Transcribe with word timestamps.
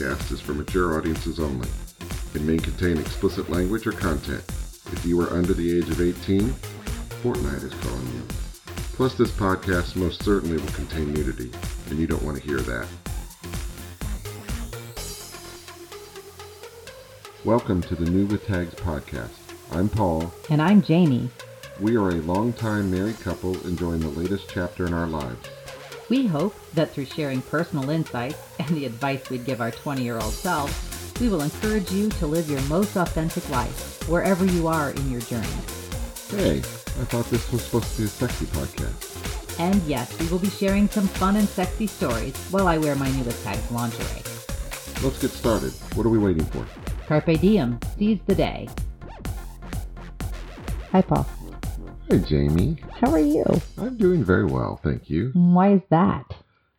podcast 0.00 0.32
is 0.32 0.40
for 0.40 0.54
mature 0.54 0.96
audiences 0.96 1.38
only. 1.38 1.68
It 2.34 2.40
may 2.40 2.56
contain 2.56 2.96
explicit 2.96 3.50
language 3.50 3.86
or 3.86 3.92
content. 3.92 4.42
If 4.92 5.04
you 5.04 5.20
are 5.20 5.30
under 5.30 5.52
the 5.52 5.76
age 5.76 5.90
of 5.90 6.00
18, 6.00 6.40
Fortnite 7.22 7.64
is 7.64 7.74
calling 7.74 8.06
you. 8.14 8.22
Plus, 8.94 9.14
this 9.14 9.30
podcast 9.30 9.96
most 9.96 10.22
certainly 10.22 10.56
will 10.56 10.72
contain 10.72 11.12
nudity, 11.12 11.50
and 11.90 11.98
you 11.98 12.06
don't 12.06 12.22
want 12.22 12.38
to 12.38 12.42
hear 12.42 12.60
that. 12.60 12.88
Welcome 17.44 17.82
to 17.82 17.94
the 17.94 18.10
New 18.10 18.24
with 18.24 18.46
Tags 18.46 18.74
podcast. 18.76 19.36
I'm 19.70 19.90
Paul. 19.90 20.32
And 20.48 20.62
I'm 20.62 20.80
Jamie. 20.80 21.28
We 21.78 21.96
are 21.96 22.08
a 22.08 22.22
longtime 22.22 22.90
married 22.90 23.20
couple 23.20 23.54
enjoying 23.66 24.00
the 24.00 24.08
latest 24.08 24.48
chapter 24.48 24.86
in 24.86 24.94
our 24.94 25.06
lives. 25.06 25.46
We 26.10 26.26
hope 26.26 26.56
that 26.74 26.90
through 26.90 27.04
sharing 27.04 27.40
personal 27.40 27.88
insights 27.88 28.36
and 28.58 28.68
the 28.70 28.84
advice 28.84 29.30
we'd 29.30 29.46
give 29.46 29.60
our 29.60 29.70
20 29.70 30.02
year 30.02 30.18
old 30.18 30.32
selves, 30.32 30.74
we 31.20 31.28
will 31.28 31.40
encourage 31.40 31.92
you 31.92 32.08
to 32.08 32.26
live 32.26 32.50
your 32.50 32.60
most 32.62 32.96
authentic 32.96 33.48
life 33.48 34.08
wherever 34.08 34.44
you 34.44 34.66
are 34.66 34.90
in 34.90 35.08
your 35.08 35.20
journey. 35.20 35.46
Hey, 36.28 36.58
I 36.58 37.04
thought 37.06 37.26
this 37.26 37.50
was 37.52 37.62
supposed 37.62 37.92
to 37.92 37.98
be 37.98 38.04
a 38.06 38.08
sexy 38.08 38.46
podcast. 38.46 39.60
And 39.60 39.80
yes, 39.84 40.18
we 40.18 40.26
will 40.26 40.40
be 40.40 40.50
sharing 40.50 40.88
some 40.88 41.06
fun 41.06 41.36
and 41.36 41.48
sexy 41.48 41.86
stories 41.86 42.36
while 42.50 42.66
I 42.66 42.76
wear 42.76 42.96
my 42.96 43.10
newest 43.12 43.44
tag's 43.44 43.70
lingerie. 43.70 44.24
Let's 45.04 45.20
get 45.20 45.30
started. 45.30 45.72
What 45.94 46.06
are 46.06 46.10
we 46.10 46.18
waiting 46.18 46.44
for? 46.46 46.66
Carpe 47.06 47.40
diem, 47.40 47.78
seize 47.96 48.18
the 48.26 48.34
day. 48.34 48.68
Hi, 50.90 51.02
Paul. 51.02 51.24
Hey, 52.10 52.18
Jamie. 52.26 52.76
How 53.00 53.12
are 53.12 53.20
you? 53.20 53.44
I'm 53.78 53.96
doing 53.96 54.24
very 54.24 54.44
well, 54.44 54.80
thank 54.82 55.08
you. 55.08 55.30
Why 55.32 55.74
is 55.74 55.82
that? 55.90 56.24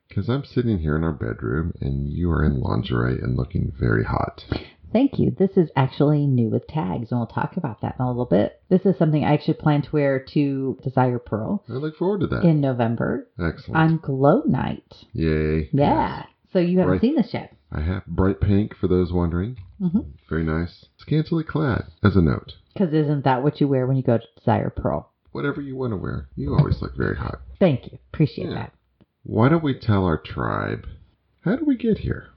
Because 0.09 0.27
I'm 0.27 0.43
sitting 0.43 0.79
here 0.79 0.97
in 0.97 1.05
our 1.05 1.13
bedroom 1.13 1.73
and 1.79 2.11
you 2.11 2.29
are 2.31 2.43
in 2.43 2.59
lingerie 2.59 3.17
and 3.21 3.37
looking 3.37 3.71
very 3.79 4.03
hot. 4.03 4.43
Thank 4.91 5.17
you. 5.19 5.31
This 5.31 5.51
is 5.55 5.69
actually 5.77 6.27
new 6.27 6.49
with 6.49 6.67
tags, 6.67 7.11
and 7.11 7.19
we'll 7.21 7.27
talk 7.27 7.55
about 7.55 7.79
that 7.79 7.95
in 7.97 8.03
a 8.03 8.09
little 8.09 8.25
bit. 8.25 8.61
This 8.67 8.81
is 8.85 8.97
something 8.97 9.23
I 9.23 9.33
actually 9.33 9.53
plan 9.53 9.83
to 9.83 9.91
wear 9.93 10.19
to 10.33 10.77
Desire 10.83 11.17
Pearl 11.19 11.63
I 11.69 11.73
look 11.73 11.95
forward 11.95 12.19
to 12.21 12.27
that. 12.27 12.43
in 12.43 12.59
November 12.59 13.29
Excellent. 13.39 13.77
on 13.77 13.97
Glow 13.99 14.43
Night. 14.45 15.05
Yay. 15.13 15.69
Yeah. 15.71 16.25
So 16.51 16.59
you 16.59 16.79
haven't 16.79 16.91
Right. 16.91 17.01
seen 17.01 17.15
this 17.15 17.33
yet. 17.33 17.55
I 17.71 17.79
have 17.79 18.05
bright 18.05 18.41
pink 18.41 18.75
for 18.75 18.89
those 18.89 19.13
wondering. 19.13 19.55
Mhm. 19.81 20.07
Very 20.29 20.43
nice. 20.43 20.87
Scantily 20.97 21.45
clad, 21.45 21.85
as 22.03 22.17
a 22.17 22.21
note. 22.21 22.57
Because 22.73 22.93
isn't 22.93 23.23
that 23.23 23.43
what 23.43 23.61
you 23.61 23.69
wear 23.69 23.87
when 23.87 23.95
you 23.95 24.03
go 24.03 24.17
to 24.17 24.25
Desire 24.37 24.69
Pearl? 24.69 25.07
Whatever 25.31 25.61
you 25.61 25.75
want 25.75 25.91
to 25.93 25.97
wear. 25.97 26.27
You 26.35 26.55
always 26.55 26.81
look 26.81 26.95
very 26.97 27.15
hot. 27.15 27.41
Thank 27.59 27.91
you. 27.91 27.97
Appreciate 28.13 28.49
Yeah. 28.49 28.55
that. 28.55 28.73
Why 29.23 29.49
don't 29.49 29.63
we 29.63 29.77
tell 29.79 30.05
our 30.05 30.17
tribe? 30.17 30.85
How 31.41 31.55
did 31.55 31.65
we 31.67 31.77
get 31.77 31.99
here? 31.99 32.27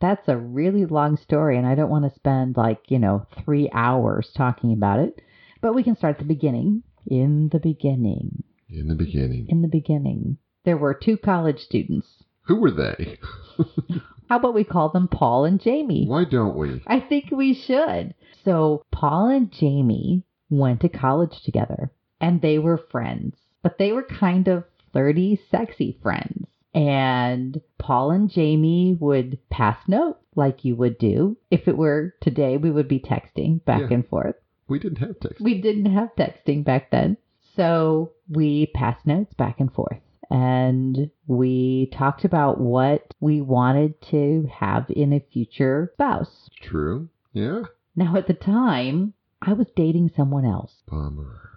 That's 0.00 0.28
a 0.28 0.36
really 0.36 0.84
long 0.84 1.16
story, 1.16 1.56
and 1.56 1.66
I 1.66 1.74
don't 1.74 1.90
want 1.90 2.04
to 2.04 2.14
spend 2.18 2.56
like, 2.56 2.90
you 2.90 2.98
know, 2.98 3.26
three 3.44 3.68
hours 3.72 4.30
talking 4.36 4.72
about 4.72 5.00
it. 5.00 5.20
But 5.60 5.74
we 5.74 5.82
can 5.82 5.96
start 5.96 6.16
at 6.16 6.18
the 6.20 6.24
beginning. 6.24 6.82
In 7.06 7.48
the 7.52 7.58
beginning. 7.58 8.44
In 8.68 8.88
the 8.88 8.94
beginning. 8.94 9.46
In 9.48 9.62
the 9.62 9.68
beginning. 9.68 10.38
There 10.64 10.76
were 10.76 10.94
two 10.94 11.16
college 11.16 11.60
students. 11.60 12.06
Who 12.42 12.56
were 12.56 12.70
they? 12.70 13.18
How 14.28 14.36
about 14.38 14.54
we 14.54 14.64
call 14.64 14.88
them 14.90 15.08
Paul 15.08 15.44
and 15.44 15.60
Jamie? 15.60 16.06
Why 16.06 16.24
don't 16.24 16.56
we? 16.56 16.82
I 16.86 17.00
think 17.00 17.26
we 17.30 17.54
should. 17.54 18.14
So, 18.44 18.82
Paul 18.92 19.28
and 19.28 19.50
Jamie 19.52 20.24
went 20.50 20.80
to 20.80 20.88
college 20.88 21.40
together 21.44 21.90
and 22.20 22.40
they 22.40 22.58
were 22.58 22.78
friends, 22.78 23.36
but 23.62 23.78
they 23.78 23.92
were 23.92 24.02
kind 24.02 24.48
of 24.48 24.64
flirty, 24.92 25.40
sexy 25.50 25.98
friends. 26.02 26.46
And 26.74 27.60
Paul 27.78 28.10
and 28.10 28.30
Jamie 28.30 28.96
would 29.00 29.38
pass 29.48 29.78
notes 29.88 30.20
like 30.34 30.64
you 30.64 30.76
would 30.76 30.98
do. 30.98 31.36
If 31.50 31.68
it 31.68 31.76
were 31.76 32.14
today, 32.20 32.58
we 32.58 32.70
would 32.70 32.88
be 32.88 33.00
texting 33.00 33.64
back 33.64 33.82
Yeah. 33.90 33.94
and 33.94 34.06
forth. 34.06 34.36
We 34.68 34.78
didn't 34.78 34.98
have 34.98 35.18
text. 35.20 35.40
We 35.40 35.60
didn't 35.60 35.86
have 35.92 36.14
texting 36.16 36.64
back 36.64 36.90
then. 36.90 37.16
So 37.54 38.12
we 38.28 38.66
passed 38.74 39.06
notes 39.06 39.32
back 39.34 39.60
and 39.60 39.72
forth. 39.72 40.00
And 40.28 41.10
we 41.26 41.86
talked 41.92 42.24
about 42.24 42.60
what 42.60 43.14
we 43.20 43.40
wanted 43.40 44.00
to 44.10 44.46
have 44.52 44.86
in 44.90 45.12
a 45.12 45.20
future 45.20 45.90
spouse. 45.94 46.50
True. 46.60 47.08
Yeah. 47.32 47.62
Now, 47.94 48.16
at 48.16 48.26
the 48.26 48.34
time, 48.34 49.14
I 49.40 49.52
was 49.54 49.68
dating 49.76 50.10
someone 50.16 50.44
else. 50.44 50.82
Bummer. 50.90 51.55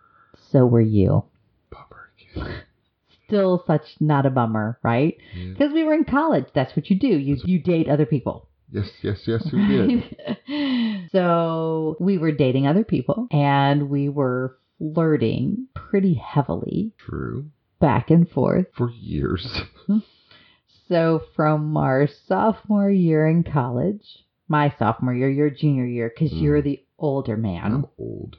So 0.52 0.66
were 0.66 0.82
you. 0.82 1.24
Bummer. 1.70 2.56
Still 3.28 3.64
such 3.68 3.84
not 4.00 4.26
a 4.26 4.30
bummer, 4.30 4.80
right? 4.84 5.18
Yeah. 5.36 5.50
Because 5.54 5.72
we 5.74 5.84
were 5.84 5.94
in 5.94 6.06
college. 6.06 6.46
That's 6.56 6.76
what 6.76 6.90
you 6.90 6.98
do. 6.98 7.08
You, 7.08 7.38
you 7.46 7.60
date 7.60 7.88
other 7.88 8.06
people. 8.06 8.48
Yes, 8.72 8.90
yes, 9.02 9.22
yes, 9.26 9.48
we 9.52 9.68
did. 9.68 11.10
so 11.12 11.96
we 12.00 12.18
were 12.18 12.32
dating 12.32 12.68
other 12.68 12.84
people 12.84 13.28
and 13.32 13.90
we 13.90 14.10
were 14.10 14.58
flirting 14.78 15.68
pretty 15.74 16.14
heavily 16.16 16.92
True. 16.98 17.50
back 17.80 18.10
and 18.12 18.30
forth. 18.30 18.68
For 18.78 18.90
years. 18.92 19.62
So 20.88 21.22
from 21.36 21.78
our 21.78 22.08
sophomore 22.28 22.90
year 22.90 23.28
in 23.28 23.44
college, 23.44 24.02
my 24.48 24.74
sophomore 24.80 25.14
year, 25.14 25.30
your 25.30 25.52
junior 25.52 25.86
year, 25.86 26.10
because 26.12 26.34
Mm. 26.36 26.42
you're 26.42 26.62
the 26.64 26.84
older 26.98 27.38
man. 27.38 27.72
I'm 27.72 27.86
old. 28.00 28.38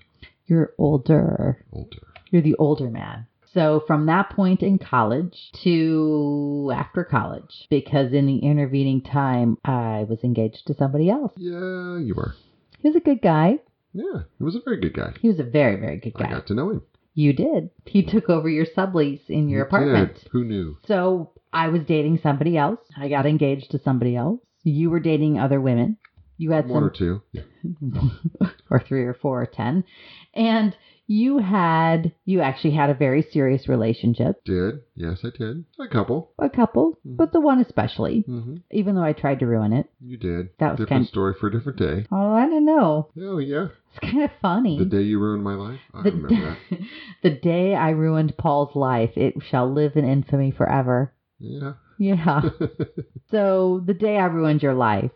You're 0.50 0.74
older. 0.78 1.64
Older. 1.72 1.96
You're 2.32 2.42
the 2.42 2.56
older 2.56 2.90
man. 2.90 3.26
So 3.54 3.82
from 3.86 4.06
that 4.06 4.30
point 4.30 4.62
in 4.62 4.78
college 4.78 5.36
to 5.64 6.72
after 6.74 7.04
college, 7.04 7.66
because 7.70 8.12
in 8.12 8.26
the 8.26 8.38
intervening 8.38 9.00
time, 9.02 9.58
I 9.64 10.06
was 10.08 10.18
engaged 10.24 10.66
to 10.66 10.74
somebody 10.74 11.08
else. 11.08 11.32
Yeah, 11.36 11.98
you 11.98 12.14
were. 12.16 12.34
He 12.80 12.88
was 12.88 12.96
a 12.96 13.00
good 13.00 13.22
guy. 13.22 13.58
Yeah, 13.92 14.22
he 14.38 14.44
was 14.44 14.56
a 14.56 14.60
very 14.64 14.80
good 14.80 14.94
guy. 14.94 15.14
He 15.20 15.28
was 15.28 15.38
a 15.40 15.44
very, 15.44 15.76
very 15.80 15.98
good 15.98 16.14
guy. 16.14 16.26
I 16.26 16.30
got 16.30 16.46
to 16.48 16.54
know 16.54 16.70
him. 16.70 16.82
You 17.14 17.32
did. 17.32 17.70
He 17.86 18.04
took 18.04 18.28
over 18.28 18.48
your 18.48 18.66
sublease 18.66 19.28
in 19.28 19.48
your 19.48 19.64
He 19.64 19.68
apartment. 19.68 20.14
did. 20.14 20.28
Who 20.32 20.44
knew? 20.44 20.78
So 20.86 21.32
I 21.52 21.68
was 21.68 21.82
dating 21.82 22.20
somebody 22.22 22.56
else. 22.56 22.80
I 22.96 23.08
got 23.08 23.26
engaged 23.26 23.70
to 23.72 23.80
somebody 23.80 24.14
else. 24.16 24.40
You 24.62 24.90
were 24.90 25.00
dating 25.00 25.38
other 25.38 25.60
women. 25.60 25.96
You 26.40 26.52
had 26.52 26.68
One 26.68 26.76
some 26.80 26.84
or 26.84 26.90
two. 26.90 27.22
Yeah. 27.32 27.42
or 28.70 28.80
three 28.80 29.04
or 29.04 29.12
four 29.14 29.42
or 29.42 29.46
ten. 29.46 29.84
And 30.32 30.74
you 31.06 31.38
had 31.38 32.12
you 32.24 32.40
actually 32.40 32.70
had 32.70 32.88
a 32.88 32.94
very 32.94 33.20
serious 33.30 33.68
relationship. 33.68 34.42
Did. 34.44 34.80
Yes, 34.94 35.18
I 35.24 35.30
did. 35.36 35.64
A 35.78 35.88
couple. 35.88 36.30
A 36.38 36.48
couple, 36.48 36.98
Mhm. 37.06 37.16
but 37.16 37.32
the 37.32 37.40
one 37.40 37.60
especially, 37.60 38.20
hmm 38.20 38.56
even 38.70 38.94
though 38.94 39.02
I 39.02 39.12
tried 39.12 39.40
to 39.40 39.46
ruin 39.46 39.72
it. 39.74 39.90
You 40.00 40.16
did. 40.16 40.48
That 40.58 40.70
was 40.72 40.80
a 40.80 40.82
Different 40.84 40.88
kind- 41.02 41.06
story 41.08 41.34
for 41.38 41.48
a 41.48 41.52
different 41.52 41.78
day. 41.78 42.06
Oh, 42.10 42.32
I 42.32 42.46
don't 42.48 42.64
know. 42.64 43.08
Oh, 43.20 43.38
yeah. 43.38 43.68
It's 43.90 43.98
kind 43.98 44.22
of 44.22 44.30
funny. 44.40 44.78
The 44.78 44.84
day 44.84 45.02
you 45.02 45.18
ruined 45.18 45.42
my 45.44 45.54
life? 45.54 45.80
I 45.92 46.02
The, 46.04 46.12
remember 46.12 46.56
that. 46.70 46.78
the 47.22 47.30
day 47.30 47.74
I 47.74 47.90
ruined 47.90 48.36
Paul's 48.38 48.74
life, 48.76 49.10
it 49.16 49.34
shall 49.50 49.70
live 49.70 49.96
in 49.96 50.04
infamy 50.06 50.52
forever. 50.52 51.12
Yeah. 51.38 51.72
Yeah. 51.98 52.40
So 53.30 53.80
the 53.86 53.94
day 53.94 54.16
I 54.16 54.24
ruined 54.26 54.60
your 54.62 54.74
life, 54.74 55.12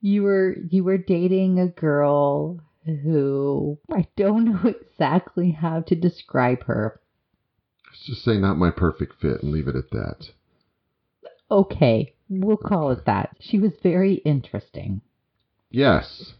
you 0.00 0.22
were 0.22 0.56
you 0.70 0.84
were 0.84 0.98
dating 0.98 1.58
a 1.58 1.68
girl 1.68 2.60
who 2.84 3.78
I 3.92 4.06
don't 4.16 4.44
know 4.46 4.70
exactly 4.70 5.50
how 5.50 5.80
to 5.82 5.94
describe 5.94 6.64
her. 6.64 7.00
Let's 7.86 8.06
just 8.06 8.24
say 8.24 8.38
not 8.38 8.56
my 8.58 8.70
perfect 8.70 9.20
fit 9.20 9.42
and 9.42 9.52
leave 9.52 9.68
it 9.68 9.76
at 9.76 9.90
that. 9.90 10.30
Okay, 11.50 12.14
we'll 12.28 12.56
call 12.58 12.90
it 12.90 13.06
that. 13.06 13.36
She 13.40 13.58
was 13.58 13.72
very 13.82 14.14
interesting. 14.16 15.00
Yes. 15.70 16.32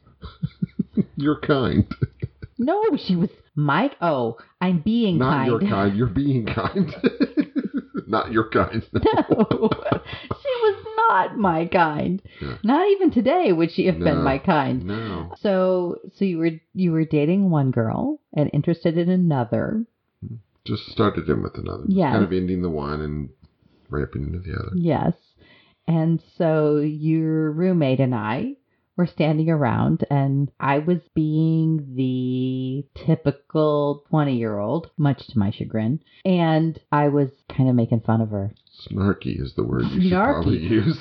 You're 1.17 1.41
kind. 1.41 1.87
No, 2.59 2.83
she 2.97 3.17
was 3.17 3.31
Mike. 3.55 3.97
Oh, 4.01 4.37
I'm 4.61 4.81
being 4.81 5.19
Not 5.19 5.31
kind. 5.31 5.49
your 5.49 5.61
kind. 5.61 5.97
You're 5.97 6.07
being 6.09 6.47
kind. 6.47 6.95
not 8.07 8.33
your 8.33 8.51
kind. 8.51 8.83
No, 8.93 9.03
was 9.31 10.45
not 11.09 11.39
my 11.39 11.67
kind. 11.67 12.23
Yeah. 12.41 12.59
Not 12.63 12.89
even 12.91 13.11
today 13.11 13.53
would 13.53 13.73
she 13.73 13.87
have 13.87 13.99
been 13.99 14.23
my 14.23 14.39
kind. 14.39 14.85
No. 14.85 15.33
So, 15.41 15.97
so 16.17 16.25
you 16.25 16.39
were 16.39 16.51
you 16.75 16.93
were 16.93 17.05
dating 17.05 17.51
one 17.51 17.71
girl 17.71 18.21
and 18.33 18.51
interested 18.53 18.99
in 18.99 19.09
another. 19.09 19.85
Hmm. 20.27 20.37
Just 20.65 20.85
started 20.91 21.29
in 21.29 21.43
with 21.43 21.57
another. 21.57 21.85
Yeah. 21.89 22.13
Kind 22.13 22.25
of 22.25 22.33
ending 22.33 22.63
the 22.63 22.71
one 22.71 23.01
and 23.01 23.31
ramping 23.91 24.27
into 24.27 24.41
the 24.41 24.55
other. 24.55 24.73
Yes. 24.77 25.15
And 25.87 26.23
so 26.37 26.79
your 26.79 27.51
roommate 27.53 28.01
and 28.01 28.15
I 28.15 28.57
were 28.99 29.07
standing 29.07 29.49
around, 29.49 30.05
and 30.11 30.51
I 30.61 30.81
was 30.81 30.99
being 31.15 31.95
the 31.95 32.85
typical 33.07 34.05
20 34.11 34.37
year 34.37 34.59
old, 34.59 34.91
much 34.99 35.27
to 35.29 35.39
my 35.39 35.51
chagrin. 35.53 36.01
And 36.25 36.79
I 36.93 37.09
was 37.09 37.31
kind 37.49 37.71
of 37.71 37.77
making 37.77 38.01
fun 38.01 38.21
of 38.21 38.31
her. 38.31 38.53
Snarky 38.91 39.41
is 39.41 39.55
the 39.55 39.65
word 39.65 39.85
you 39.93 40.03
should 40.03 40.13
Snarky. 40.13 40.33
probably 40.35 40.59
use. 40.59 40.99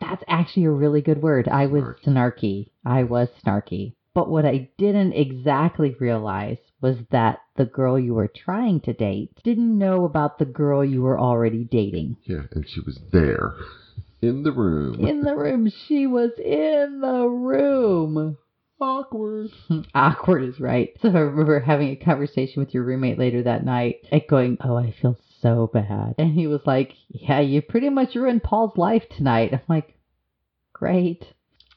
That's 0.00 0.22
actually 0.28 0.64
a 0.64 0.70
really 0.70 1.00
good 1.02 1.20
word. 1.22 1.48
I 1.48 1.66
was 1.66 1.82
snarky. 2.06 2.70
I 2.86 3.02
was 3.04 3.28
snarky. 3.44 3.94
But 4.14 4.28
what 4.28 4.44
I 4.44 4.68
didn't 4.76 5.12
exactly 5.14 5.96
realize 5.98 6.58
was 6.80 6.96
that 7.12 7.38
the 7.56 7.64
girl 7.64 7.98
you 7.98 8.12
were 8.14 8.28
trying 8.28 8.80
to 8.80 8.92
date 8.92 9.30
didn't 9.42 9.78
know 9.78 10.04
about 10.04 10.38
the 10.38 10.44
girl 10.44 10.84
you 10.84 11.02
were 11.02 11.18
already 11.18 11.64
dating. 11.64 12.16
Yeah, 12.24 12.42
and 12.50 12.68
she 12.68 12.80
was 12.80 12.98
there. 13.12 13.54
In 14.22 14.44
the 14.44 14.52
room. 14.52 15.04
in 15.04 15.22
the 15.22 15.34
room. 15.34 15.70
She 15.88 16.06
was 16.06 16.30
in 16.38 17.00
the 17.00 17.28
room. 17.28 18.38
Awkward. 18.80 19.50
Awkward 19.94 20.44
is 20.44 20.60
right. 20.60 20.90
So 21.02 21.08
I 21.08 21.18
remember 21.18 21.58
having 21.58 21.88
a 21.90 21.96
conversation 21.96 22.62
with 22.62 22.72
your 22.72 22.84
roommate 22.84 23.18
later 23.18 23.42
that 23.42 23.64
night 23.64 24.06
and 24.12 24.22
going, 24.28 24.58
Oh, 24.60 24.76
I 24.76 24.94
feel 25.02 25.18
so 25.40 25.68
bad. 25.72 26.14
And 26.18 26.32
he 26.34 26.46
was 26.46 26.60
like, 26.66 26.92
Yeah, 27.08 27.40
you 27.40 27.62
pretty 27.62 27.90
much 27.90 28.14
ruined 28.14 28.44
Paul's 28.44 28.76
life 28.76 29.02
tonight. 29.16 29.52
I'm 29.52 29.60
like, 29.68 29.96
Great. 30.72 31.24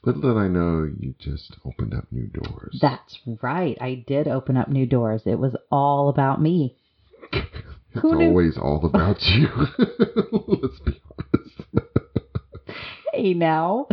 Little 0.04 0.22
did 0.22 0.36
I 0.36 0.46
know 0.46 0.88
you 1.00 1.14
just 1.18 1.56
opened 1.64 1.94
up 1.94 2.06
new 2.12 2.28
doors. 2.28 2.78
That's 2.80 3.18
right. 3.42 3.76
I 3.80 4.04
did 4.06 4.28
open 4.28 4.56
up 4.56 4.68
new 4.68 4.86
doors. 4.86 5.22
It 5.26 5.38
was 5.40 5.56
all 5.70 6.08
about 6.08 6.40
me. 6.40 6.76
it's 7.32 7.44
who 8.00 8.16
knew? 8.16 8.28
always 8.28 8.56
all 8.56 8.84
about 8.86 9.20
you. 9.22 9.48
Let's 10.46 10.78
be 10.78 11.00
honest. 11.18 11.25
Hey, 13.22 13.34
now. 13.34 13.88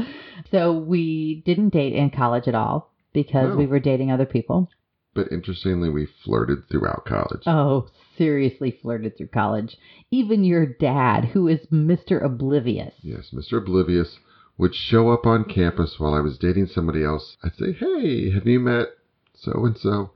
So 0.51 0.73
we 0.73 1.41
didn't 1.45 1.69
date 1.69 1.93
in 1.93 2.09
college 2.09 2.47
at 2.47 2.55
all 2.55 2.91
because 3.13 3.49
No. 3.51 3.55
we 3.55 3.65
oh. 3.65 3.69
were 3.69 3.79
dating 3.79 4.11
other 4.11 4.25
people. 4.25 4.69
But 5.15 5.31
interestingly, 5.31 5.89
we 5.89 6.07
flirted 6.23 6.67
throughout 6.69 7.05
college. 7.05 7.43
Oh, 7.45 7.87
seriously 8.17 8.71
flirted 8.81 9.15
through 9.17 9.27
college. 9.27 9.77
Even 10.11 10.43
your 10.43 10.65
dad, 10.65 11.25
who 11.25 11.47
is 11.47 11.59
Mr. 11.71 12.23
Oblivious. 12.23 12.93
Yes, 13.01 13.29
Mr. 13.31 13.59
Oblivious 13.59 14.17
would 14.57 14.73
show 14.75 15.09
up 15.09 15.25
on 15.25 15.45
campus 15.45 15.95
while 15.99 16.13
I 16.13 16.19
was 16.19 16.37
dating 16.37 16.67
somebody 16.67 17.03
else. 17.03 17.37
I'd 17.43 17.55
say, 17.55 17.73
Hey, 17.73 18.31
have 18.31 18.47
you 18.47 18.59
met 18.59 18.87
so 19.35 19.65
and 19.65 19.77
so? 19.77 20.11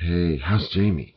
Hey, 0.00 0.36
how's 0.38 0.68
Jamie? 0.68 1.14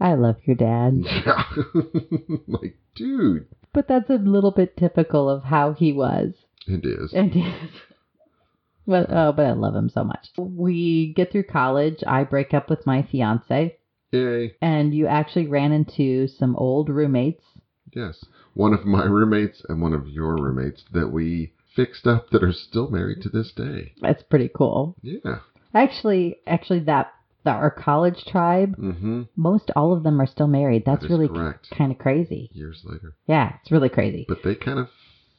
I 0.00 0.14
love 0.14 0.36
your 0.44 0.56
dad. 0.56 1.04
Yeah. 1.04 1.44
like, 2.48 2.76
dude. 2.94 3.46
But 3.72 3.88
that's 3.88 4.10
a 4.10 4.14
little 4.14 4.50
bit 4.50 4.76
typical 4.76 5.30
of 5.30 5.44
how 5.44 5.72
he 5.72 5.92
was. 5.92 6.34
It 6.66 6.84
is. 6.84 7.12
And 7.16 7.34
is. 7.34 7.70
But, 8.86 9.06
oh, 9.10 9.32
but 9.32 9.46
I 9.46 9.52
love 9.52 9.76
him 9.76 9.88
so 9.88 10.02
much. 10.02 10.28
We 10.36 11.12
get 11.14 11.30
through 11.30 11.44
college. 11.44 12.02
I 12.06 12.24
break 12.24 12.52
up 12.52 12.68
with 12.68 12.84
my 12.84 13.02
fiance, 13.02 13.76
Yay. 14.10 14.56
and 14.60 14.92
you 14.92 15.06
actually 15.06 15.46
ran 15.46 15.70
into 15.70 16.26
some 16.26 16.56
old 16.56 16.88
roommates. 16.88 17.44
Yes. 17.94 18.24
One 18.54 18.74
of 18.74 18.84
my 18.84 19.04
roommates 19.04 19.62
and 19.68 19.80
one 19.80 19.92
of 19.92 20.08
your 20.08 20.34
roommates 20.34 20.82
that 20.92 21.12
we 21.12 21.52
fixed 21.76 22.06
up 22.06 22.30
that 22.30 22.42
are 22.42 22.52
still 22.52 22.90
married 22.90 23.22
to 23.22 23.28
this 23.28 23.52
day. 23.52 23.92
That's 24.00 24.22
pretty 24.24 24.50
cool. 24.54 24.96
Yeah. 25.00 25.38
Actually, 25.74 26.38
actually, 26.46 26.80
that, 26.80 27.12
that 27.44 27.56
our 27.56 27.70
college 27.70 28.24
tribe, 28.26 28.76
Mm-hmm. 28.76 29.22
most 29.36 29.70
all 29.76 29.92
of 29.92 30.02
them 30.02 30.20
are 30.20 30.26
still 30.26 30.46
married. 30.46 30.84
That's 30.86 31.02
That 31.02 31.10
really 31.10 31.28
kind 31.76 31.92
of 31.92 31.98
crazy. 31.98 32.50
Years 32.52 32.82
later. 32.84 33.14
Yeah, 33.26 33.56
it's 33.60 33.70
really 33.72 33.88
crazy. 33.88 34.24
But 34.28 34.42
they 34.44 34.54
kind 34.54 34.78
of 34.78 34.88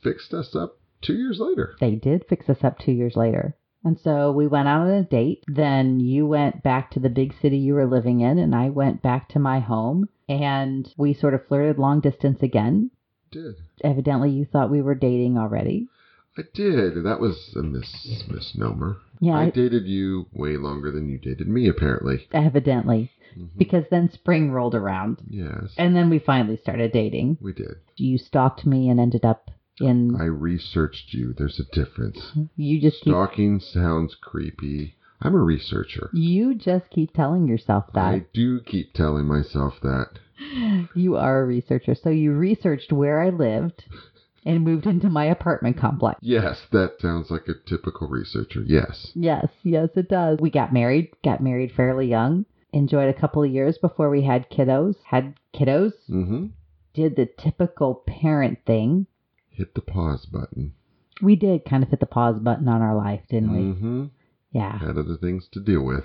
fixed 0.01 0.33
us 0.33 0.55
up 0.55 0.77
two 1.01 1.13
years 1.15 1.39
later. 1.39 1.75
They 1.79 1.95
did 1.95 2.25
fix 2.27 2.49
us 2.49 2.63
up 2.63 2.79
two 2.79 2.91
years 2.91 3.15
later. 3.15 3.55
And 3.85 3.99
so 3.99 4.31
we 4.31 4.47
went 4.47 4.69
out 4.69 4.87
on 4.87 4.93
a 4.93 5.03
date. 5.03 5.43
Then 5.47 5.99
you 5.99 6.25
went 6.25 6.63
back 6.63 6.91
to 6.91 6.99
the 7.01 7.09
big 7.09 7.33
city 7.41 7.57
you 7.57 7.73
were 7.73 7.85
living 7.85 8.21
in, 8.21 8.37
and 8.39 8.55
I 8.55 8.69
went 8.69 9.01
back 9.01 9.27
to 9.29 9.39
my 9.39 9.59
home. 9.59 10.07
And 10.29 10.89
we 10.97 11.13
sort 11.13 11.33
of 11.33 11.45
flirted 11.47 11.77
long 11.77 11.99
distance 11.99 12.41
again. 12.41 12.91
Did. 13.31 13.55
Evidently, 13.83 14.29
you 14.31 14.45
thought 14.45 14.71
we 14.71 14.81
were 14.81 14.95
dating 14.95 15.37
already. 15.37 15.87
I 16.37 16.43
did. 16.53 17.03
That 17.03 17.19
was 17.19 17.53
a 17.55 17.61
mis- 17.63 18.23
misnomer. 18.29 18.97
Yeah, 19.19 19.37
I 19.37 19.43
I- 19.45 19.49
dated 19.51 19.85
you 19.85 20.25
way 20.33 20.57
longer 20.57 20.91
than 20.91 21.07
you 21.07 21.17
dated 21.17 21.47
me, 21.47 21.67
apparently. 21.67 22.27
evidently. 22.31 23.11
Mhm. 23.37 23.49
Because 23.57 23.85
then 23.89 24.09
spring 24.11 24.51
rolled 24.51 24.75
around. 24.75 25.17
Yes, 25.29 25.73
And 25.77 25.95
then 25.95 26.09
we 26.09 26.19
finally 26.19 26.57
started 26.57 26.91
dating. 26.91 27.37
we 27.41 27.53
did. 27.53 27.75
You 27.97 28.17
stalked 28.17 28.65
me 28.65 28.89
and 28.89 28.99
ended 28.99 29.25
up 29.25 29.49
in. 29.79 30.15
I 30.15 30.25
researched 30.25 31.13
you. 31.13 31.33
There's 31.33 31.59
a 31.59 31.65
difference. 31.75 32.19
You 32.55 32.79
just 32.81 33.01
keep. 33.03 33.11
Stalking 33.11 33.59
sounds 33.59 34.13
creepy. 34.15 34.95
I'm 35.21 35.33
a 35.35 35.39
researcher. 35.41 36.09
You 36.13 36.53
just 36.53 36.89
keep 36.89 37.13
telling 37.13 37.47
yourself 37.47 37.85
that. 37.93 38.13
I 38.13 38.25
do 38.33 38.59
keep 38.59 38.93
telling 38.93 39.25
myself 39.25 39.79
that. 39.81 40.19
You 40.95 41.15
are 41.15 41.41
a 41.41 41.45
researcher. 41.45 41.95
So 41.95 42.09
you 42.09 42.33
researched 42.33 42.91
where 42.91 43.21
I 43.21 43.29
lived 43.29 43.85
and 44.45 44.63
moved 44.63 44.85
into 44.85 45.09
my 45.09 45.25
apartment 45.25 45.77
complex. 45.77 46.19
Yes, 46.21 46.59
that 46.71 46.95
sounds 47.01 47.29
like 47.31 47.47
a 47.47 47.53
typical 47.69 48.07
researcher. 48.07 48.61
Yes. 48.65 49.11
Yes, 49.15 49.47
yes, 49.63 49.89
it 49.95 50.09
does. 50.09 50.39
We 50.41 50.49
got 50.49 50.73
married, 50.73 51.09
got 51.23 51.41
married 51.41 51.71
fairly 51.75 52.07
young, 52.07 52.45
enjoyed 52.71 53.09
a 53.09 53.19
couple 53.19 53.43
of 53.43 53.51
years 53.51 53.77
before 53.77 54.09
we 54.09 54.23
had 54.23 54.49
kiddos, 54.49 54.95
had 55.05 55.35
kiddos, 55.53 55.93
Mm-hmm. 56.09 56.47
did 56.93 57.15
the 57.15 57.25
typical 57.37 58.03
parent 58.07 58.59
thing. 58.65 59.07
Hit 59.49 59.75
the 59.75 59.81
pause 59.81 60.25
button. 60.25 60.73
We 61.21 61.35
did 61.35 61.63
kind 61.65 61.83
of 61.83 61.89
hit 61.89 61.99
the 61.99 62.05
pause 62.07 62.39
button 62.39 62.67
on 62.67 62.81
our 62.81 62.95
life, 62.95 63.21
didn't 63.29 63.51
we? 63.53 63.59
Mm-hmm. 63.59 64.05
Yeah. 64.51 64.79
Had 64.79 64.97
other 64.97 65.15
things 65.19 65.47
to 65.53 65.59
deal 65.59 65.83
with. 65.83 66.03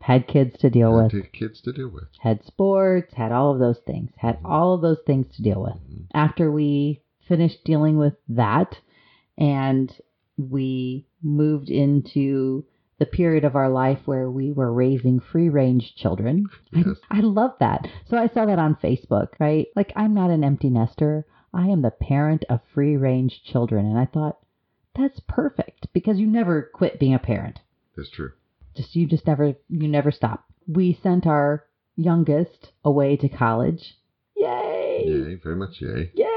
Had 0.00 0.28
kids 0.28 0.58
to 0.60 0.70
deal 0.70 0.96
Had 1.00 1.12
with, 1.12 1.32
kids 1.32 1.60
to 1.62 1.72
deal 1.72 1.88
with. 1.88 2.04
had 2.20 2.44
sports, 2.44 3.14
had 3.14 3.32
all 3.32 3.52
of 3.52 3.58
those 3.58 3.78
things, 3.86 4.10
had 4.18 4.38
all 4.44 4.74
of 4.74 4.82
those 4.82 5.00
things 5.06 5.26
to 5.36 5.42
deal 5.42 5.62
with. 5.62 5.74
Mhm. 5.90 6.06
after 6.14 6.52
we 6.52 7.00
finished 7.28 7.64
dealing 7.64 7.98
with 7.98 8.14
that 8.28 8.78
and 9.38 9.92
we 10.36 11.06
moved 11.22 11.70
into 11.70 12.64
the 12.98 13.06
period 13.06 13.44
of 13.44 13.56
our 13.56 13.68
life 13.68 13.98
where 14.06 14.30
we 14.30 14.52
were 14.52 14.72
raising 14.72 15.20
free 15.20 15.48
range 15.48 15.94
children. 15.96 16.46
Yes. 16.72 16.96
I, 17.10 17.18
I 17.18 17.20
love 17.20 17.52
that. 17.60 17.86
So 18.08 18.16
I 18.16 18.28
saw 18.28 18.46
that 18.46 18.58
on 18.58 18.78
Facebook, 18.82 19.28
right? 19.38 19.66
Like, 19.76 19.92
I'm 19.96 20.14
not 20.14 20.30
an 20.30 20.44
empty 20.44 20.70
nester. 20.70 21.26
I 21.52 21.66
am 21.66 21.82
the 21.82 21.90
parent 21.90 22.44
of 22.48 22.60
free 22.74 22.96
range 22.96 23.42
children. 23.44 23.86
And 23.86 23.98
I 23.98 24.06
thought, 24.06 24.38
that's 24.94 25.20
perfect 25.28 25.88
because 25.92 26.18
you 26.18 26.26
never 26.26 26.70
quit 26.72 26.98
being 26.98 27.14
a 27.14 27.18
parent. 27.18 27.60
That's 27.96 28.10
true. 28.10 28.32
Just, 28.74 28.96
you 28.96 29.06
just 29.06 29.26
never, 29.26 29.54
you 29.68 29.88
never 29.88 30.10
stop. 30.10 30.44
We 30.66 30.98
sent 31.02 31.26
our 31.26 31.64
youngest 31.96 32.72
away 32.82 33.16
to 33.16 33.28
college. 33.28 33.94
Yay! 34.36 35.02
Yay, 35.06 35.34
very 35.42 35.56
much 35.56 35.80
yay. 35.80 36.10
Yay! 36.14 36.35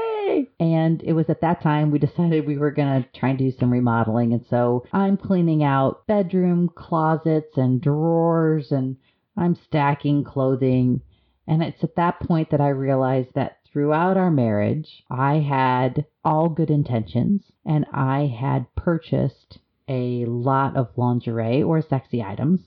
And 0.58 1.02
it 1.02 1.12
was 1.12 1.28
at 1.28 1.40
that 1.40 1.62
time 1.62 1.90
we 1.90 1.98
decided 1.98 2.46
we 2.46 2.58
were 2.58 2.70
going 2.70 3.02
to 3.02 3.08
try 3.18 3.30
and 3.30 3.38
do 3.38 3.50
some 3.58 3.70
remodeling. 3.72 4.32
And 4.32 4.44
so 4.48 4.84
I'm 4.92 5.16
cleaning 5.16 5.62
out 5.62 6.06
bedroom 6.06 6.70
closets 6.74 7.56
and 7.56 7.80
drawers 7.80 8.70
and 8.72 8.96
I'm 9.36 9.54
stacking 9.54 10.24
clothing. 10.24 11.00
And 11.46 11.62
it's 11.62 11.82
at 11.82 11.96
that 11.96 12.20
point 12.20 12.50
that 12.50 12.60
I 12.60 12.68
realized 12.68 13.30
that 13.34 13.58
throughout 13.72 14.16
our 14.16 14.30
marriage, 14.30 15.04
I 15.10 15.36
had 15.36 16.04
all 16.24 16.48
good 16.48 16.70
intentions 16.70 17.42
and 17.64 17.86
I 17.92 18.26
had 18.26 18.66
purchased 18.74 19.58
a 19.88 20.24
lot 20.26 20.76
of 20.76 20.88
lingerie 20.96 21.62
or 21.62 21.82
sexy 21.82 22.22
items 22.22 22.60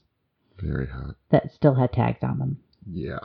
Very 0.59 0.87
hot. 0.87 1.15
that 1.29 1.51
still 1.53 1.75
had 1.75 1.93
tags 1.93 2.19
on 2.23 2.39
them. 2.39 2.57
Yeah. 2.91 3.19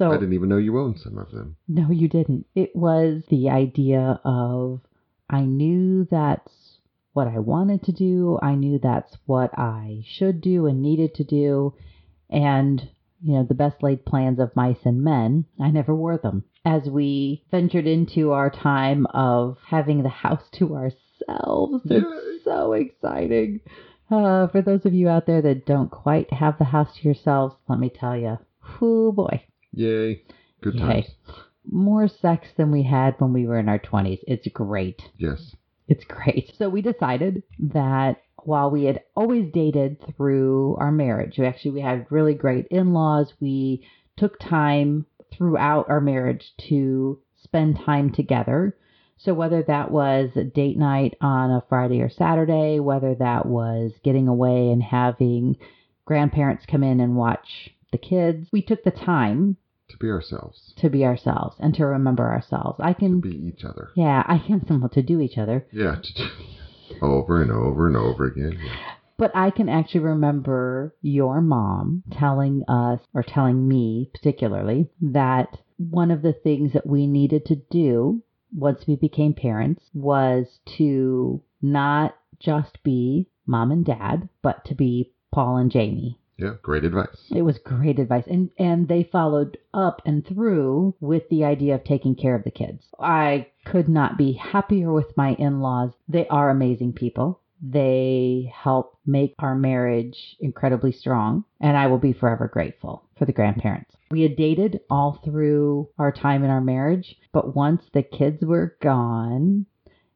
So 0.00 0.10
I 0.10 0.14
didn't 0.14 0.32
even 0.32 0.48
know 0.48 0.56
you 0.56 0.78
owned 0.78 0.98
some 0.98 1.18
of 1.18 1.30
them. 1.30 1.56
No, 1.68 1.90
you 1.90 2.08
didn't. 2.08 2.46
It 2.54 2.74
was 2.74 3.22
the 3.28 3.50
idea 3.50 4.18
of 4.24 4.80
I 5.28 5.42
knew 5.42 6.08
that's 6.10 6.78
what 7.12 7.28
I 7.28 7.38
wanted 7.38 7.82
to 7.84 7.92
do. 7.92 8.38
I 8.40 8.54
knew 8.54 8.78
that's 8.82 9.14
what 9.26 9.50
I 9.58 10.02
should 10.06 10.40
do 10.40 10.64
and 10.64 10.80
needed 10.80 11.14
to 11.16 11.24
do. 11.24 11.74
And, 12.30 12.88
you 13.22 13.34
know, 13.34 13.44
the 13.44 13.52
best 13.52 13.82
laid 13.82 14.06
plans 14.06 14.38
of 14.38 14.56
mice 14.56 14.86
and 14.86 15.04
men, 15.04 15.44
I 15.60 15.70
never 15.70 15.94
wore 15.94 16.16
them. 16.16 16.44
As 16.64 16.88
we 16.88 17.44
ventured 17.50 17.86
into 17.86 18.30
our 18.32 18.48
time 18.48 19.06
of 19.12 19.58
having 19.66 20.02
the 20.02 20.08
house 20.08 20.48
to 20.52 20.76
ourselves, 20.76 21.82
Yay. 21.84 21.98
it's 21.98 22.44
so 22.44 22.72
exciting. 22.72 23.60
Uh, 24.10 24.46
for 24.48 24.62
those 24.62 24.86
of 24.86 24.94
you 24.94 25.10
out 25.10 25.26
there 25.26 25.42
that 25.42 25.66
don't 25.66 25.90
quite 25.90 26.32
have 26.32 26.56
the 26.56 26.64
house 26.64 26.96
to 26.96 27.02
yourselves, 27.02 27.54
let 27.68 27.78
me 27.78 27.90
tell 27.90 28.16
you, 28.16 28.38
whoo 28.80 29.12
boy, 29.12 29.44
Yay. 29.72 30.22
Good 30.62 30.74
Yay. 30.74 30.80
times. 30.80 31.06
more 31.70 32.08
sex 32.08 32.48
than 32.56 32.70
we 32.72 32.82
had 32.82 33.14
when 33.18 33.32
we 33.32 33.46
were 33.46 33.58
in 33.58 33.68
our 33.68 33.78
20s. 33.78 34.18
It's 34.26 34.48
great. 34.48 35.02
Yes. 35.18 35.54
It's 35.88 36.04
great. 36.04 36.52
So 36.58 36.68
we 36.68 36.82
decided 36.82 37.42
that 37.58 38.22
while 38.44 38.70
we 38.70 38.84
had 38.84 39.02
always 39.14 39.52
dated 39.52 39.98
through 40.16 40.76
our 40.76 40.90
marriage, 40.90 41.36
we 41.38 41.46
actually 41.46 41.72
we 41.72 41.80
had 41.82 42.06
really 42.10 42.34
great 42.34 42.66
in-laws. 42.70 43.32
We 43.40 43.86
took 44.16 44.38
time 44.38 45.06
throughout 45.32 45.88
our 45.90 46.00
marriage 46.00 46.44
to 46.68 47.18
spend 47.42 47.78
time 47.84 48.10
together. 48.12 48.76
So 49.18 49.34
whether 49.34 49.62
that 49.64 49.90
was 49.90 50.30
a 50.36 50.44
date 50.44 50.78
night 50.78 51.16
on 51.20 51.50
a 51.50 51.62
Friday 51.68 52.00
or 52.00 52.08
Saturday, 52.08 52.80
whether 52.80 53.14
that 53.16 53.44
was 53.46 53.92
getting 54.02 54.28
away 54.28 54.70
and 54.70 54.82
having 54.82 55.56
grandparents 56.06 56.64
come 56.66 56.82
in 56.82 57.00
and 57.00 57.16
watch 57.16 57.70
the 57.92 57.98
kids, 57.98 58.48
we 58.52 58.62
took 58.62 58.82
the 58.84 58.90
time 58.90 59.56
To 59.88 59.96
be 59.98 60.08
ourselves. 60.08 60.72
to 60.76 60.88
be 60.90 61.04
ourselves 61.04 61.56
and 61.60 61.74
to 61.74 61.84
remember 61.86 62.28
ourselves. 62.28 62.78
I 62.80 62.92
To 62.94 62.98
can, 62.98 63.20
be 63.20 63.36
each 63.48 63.64
other. 63.64 63.90
yeah, 63.96 64.22
I 64.26 64.38
can 64.38 64.64
well, 64.68 64.88
to 64.90 65.02
do 65.02 65.20
each 65.20 65.38
other, 65.38 65.66
Yeah. 65.72 65.96
To 65.96 66.14
do 66.14 66.28
over 67.02 67.42
and 67.42 67.50
over 67.50 67.86
and 67.86 67.96
over 67.96 68.24
again. 68.26 68.58
Yeah. 68.62 68.72
but 69.16 69.30
I 69.34 69.50
can 69.50 69.68
actually 69.68 70.00
remember 70.00 70.94
your 71.02 71.40
mom 71.40 72.02
telling 72.10 72.64
us, 72.68 73.00
or 73.14 73.22
telling 73.22 73.66
me 73.68 74.10
particularly, 74.14 74.88
that 75.02 75.58
one 75.76 76.10
of 76.10 76.22
the 76.22 76.32
things 76.32 76.72
that 76.72 76.86
we 76.86 77.06
needed 77.06 77.44
to 77.46 77.56
do 77.70 78.22
once 78.54 78.86
we 78.86 78.96
became 78.96 79.32
parents 79.34 79.82
was 79.94 80.58
to 80.78 81.40
not 81.62 82.16
just 82.40 82.82
be 82.82 83.28
mom 83.46 83.70
and 83.70 83.84
dad, 83.84 84.28
but 84.42 84.64
to 84.64 84.74
be 84.74 85.12
Paul 85.32 85.56
and 85.58 85.70
Jamie. 85.70 86.18
Yeah, 86.40 86.54
great 86.62 86.84
advice. 86.84 87.30
It 87.30 87.42
was 87.42 87.58
great 87.58 87.98
advice. 87.98 88.24
And 88.26 88.50
and 88.58 88.88
they 88.88 89.02
followed 89.02 89.58
up 89.74 90.00
and 90.06 90.26
through 90.26 90.94
with 90.98 91.28
the 91.28 91.44
idea 91.44 91.74
of 91.74 91.84
taking 91.84 92.14
care 92.14 92.34
of 92.34 92.44
the 92.44 92.50
kids. 92.50 92.82
I 92.98 93.48
could 93.66 93.90
not 93.90 94.16
be 94.16 94.32
happier 94.32 94.90
with 94.90 95.14
my 95.18 95.34
in-laws. 95.34 95.92
They 96.08 96.26
are 96.28 96.48
amazing 96.48 96.94
people. 96.94 97.40
They 97.62 98.50
help 98.56 98.96
make 99.04 99.34
our 99.38 99.54
marriage 99.54 100.16
incredibly 100.40 100.92
strong, 100.92 101.44
and 101.60 101.76
I 101.76 101.88
will 101.88 101.98
be 101.98 102.14
forever 102.14 102.48
grateful 102.48 103.04
for 103.18 103.26
the 103.26 103.34
grandparents. 103.34 103.94
We 104.10 104.22
had 104.22 104.36
dated 104.36 104.80
all 104.88 105.20
through 105.22 105.90
our 105.98 106.10
time 106.10 106.42
in 106.42 106.48
our 106.48 106.62
marriage, 106.62 107.16
but 107.32 107.54
once 107.54 107.82
the 107.92 108.02
kids 108.02 108.42
were 108.42 108.78
gone 108.80 109.66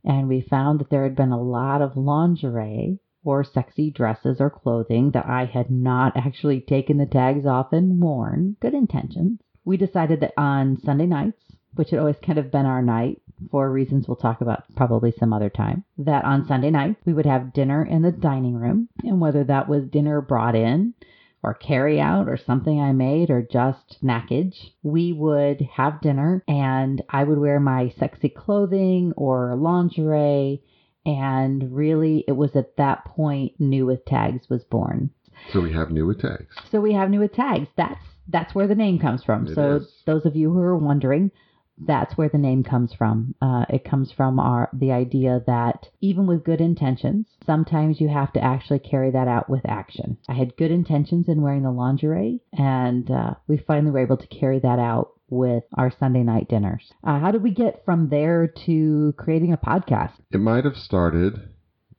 and 0.05 0.29
we 0.29 0.41
found 0.41 0.81
that 0.81 0.91
there 0.91 1.03
had 1.03 1.17
been 1.17 1.33
a 1.33 1.41
lot 1.41 1.83
of 1.83 1.97
lingerie 1.97 2.99
or 3.25 3.43
sexy 3.43 3.91
dresses 3.91 4.41
or 4.41 4.51
clothing 4.51 5.11
that 5.13 5.27
I 5.27 5.47
had 5.47 5.71
not 5.71 6.17
actually 6.17 6.61
taken 6.61 6.99
the 6.99 7.07
tags 7.07 7.47
off 7.47 7.73
and 7.73 8.01
worn. 8.01 8.57
Good 8.61 8.75
intentions. 8.75 9.41
We 9.65 9.77
decided 9.77 10.21
that 10.21 10.35
on 10.37 10.79
Sunday 10.85 11.07
nights, 11.07 11.41
which 11.75 11.91
had 11.91 11.99
always 11.99 12.19
kind 12.25 12.39
of 12.39 12.53
been 12.53 12.67
our 12.67 12.83
night 12.83 13.21
for 13.51 13.71
reasons 13.71 14.07
we'll 14.07 14.17
talk 14.17 14.41
about 14.41 14.63
probably 14.77 15.13
some 15.19 15.33
other 15.33 15.51
time, 15.51 15.85
that 15.99 16.25
on 16.25 16.47
Sunday 16.47 16.71
nights 16.71 17.01
we 17.05 17.13
would 17.13 17.27
have 17.27 17.53
dinner 17.53 17.85
in 17.85 18.03
the 18.03 18.13
dining 18.13 18.55
room. 18.55 18.89
And 19.03 19.21
whether 19.21 19.45
that 19.45 19.69
was 19.69 19.89
dinner 19.89 20.21
brought 20.21 20.55
in 20.55 20.95
or 21.43 21.55
carry 21.55 22.01
out 22.01 22.29
or 22.29 22.37
something 22.37 22.81
I 22.81 22.93
made 22.93 23.31
or 23.31 23.43
just 23.43 24.03
snackage, 24.03 24.55
we 24.83 25.13
would 25.13 25.61
have 25.77 26.01
dinner 26.01 26.43
and 26.47 27.03
I 27.09 27.25
would 27.25 27.39
wear 27.39 27.61
my 27.61 27.93
sexy 27.99 28.29
clothing 28.29 29.13
or 29.17 29.55
lingerie 29.57 30.63
and 31.07 31.75
really, 31.75 32.25
it 32.27 32.33
was 32.33 32.57
at 32.57 32.77
that 32.77 33.05
point 33.05 33.53
New 33.59 33.87
with 33.87 34.05
Tags 34.05 34.49
was 34.49 34.65
born. 34.65 35.11
So 35.53 35.61
we 35.61 35.73
have 35.73 35.91
new 35.91 36.07
with 36.07 36.21
tags. 36.21 36.55
So 36.71 36.81
we 36.81 36.95
have 36.95 37.11
New 37.11 37.21
with 37.21 37.35
Tags. 37.35 37.69
That's 37.77 38.01
that's 38.29 38.55
where 38.55 38.67
the 38.67 38.75
name 38.75 38.99
comes 38.99 39.23
from. 39.23 39.47
It 39.47 39.55
so 39.55 39.77
is. 39.77 39.93
those 40.07 40.25
of 40.25 40.35
you 40.35 40.51
who 40.51 40.61
are 40.61 40.77
wondering, 40.77 41.31
that's 41.79 42.17
where 42.17 42.29
the 42.29 42.39
name 42.39 42.63
comes 42.63 42.95
from. 42.95 43.35
Uh, 43.43 43.65
it 43.69 43.85
comes 43.85 44.13
from 44.13 44.39
our 44.39 44.71
the 44.73 44.93
idea 44.93 45.43
that 45.47 45.89
even 46.01 46.27
with 46.27 46.45
good 46.45 46.61
intentions, 46.61 47.27
sometimes 47.45 48.01
you 48.01 48.09
have 48.09 48.33
to 48.33 48.43
actually 48.43 48.79
carry 48.79 49.11
that 49.11 49.29
out 49.29 49.51
with 49.51 49.67
action. 49.67 50.17
I 50.29 50.35
had 50.35 50.57
good 50.57 50.71
intentions 50.71 51.29
in 51.29 51.43
wearing 51.43 51.63
the 51.63 51.71
lingerie, 51.71 52.41
and 52.53 53.11
uh, 53.11 53.35
we 53.47 53.59
finally 53.59 53.91
were 53.91 53.99
able 53.99 54.17
to 54.17 54.27
carry 54.29 54.61
that 54.61 54.79
out 54.79 55.13
with 55.35 55.65
our 55.77 55.93
Sunday 55.99 56.23
night 56.23 56.49
dinners. 56.49 56.93
Uh, 57.03 57.19
how 57.19 57.31
did 57.31 57.43
we 57.43 57.51
get 57.51 57.85
from 57.85 58.09
there 58.09 58.53
to 58.67 59.15
creating 59.17 59.53
a 59.53 59.57
podcast? 59.57 60.13
It 60.33 60.41
might 60.41 60.65
have 60.65 60.77
started 60.77 61.49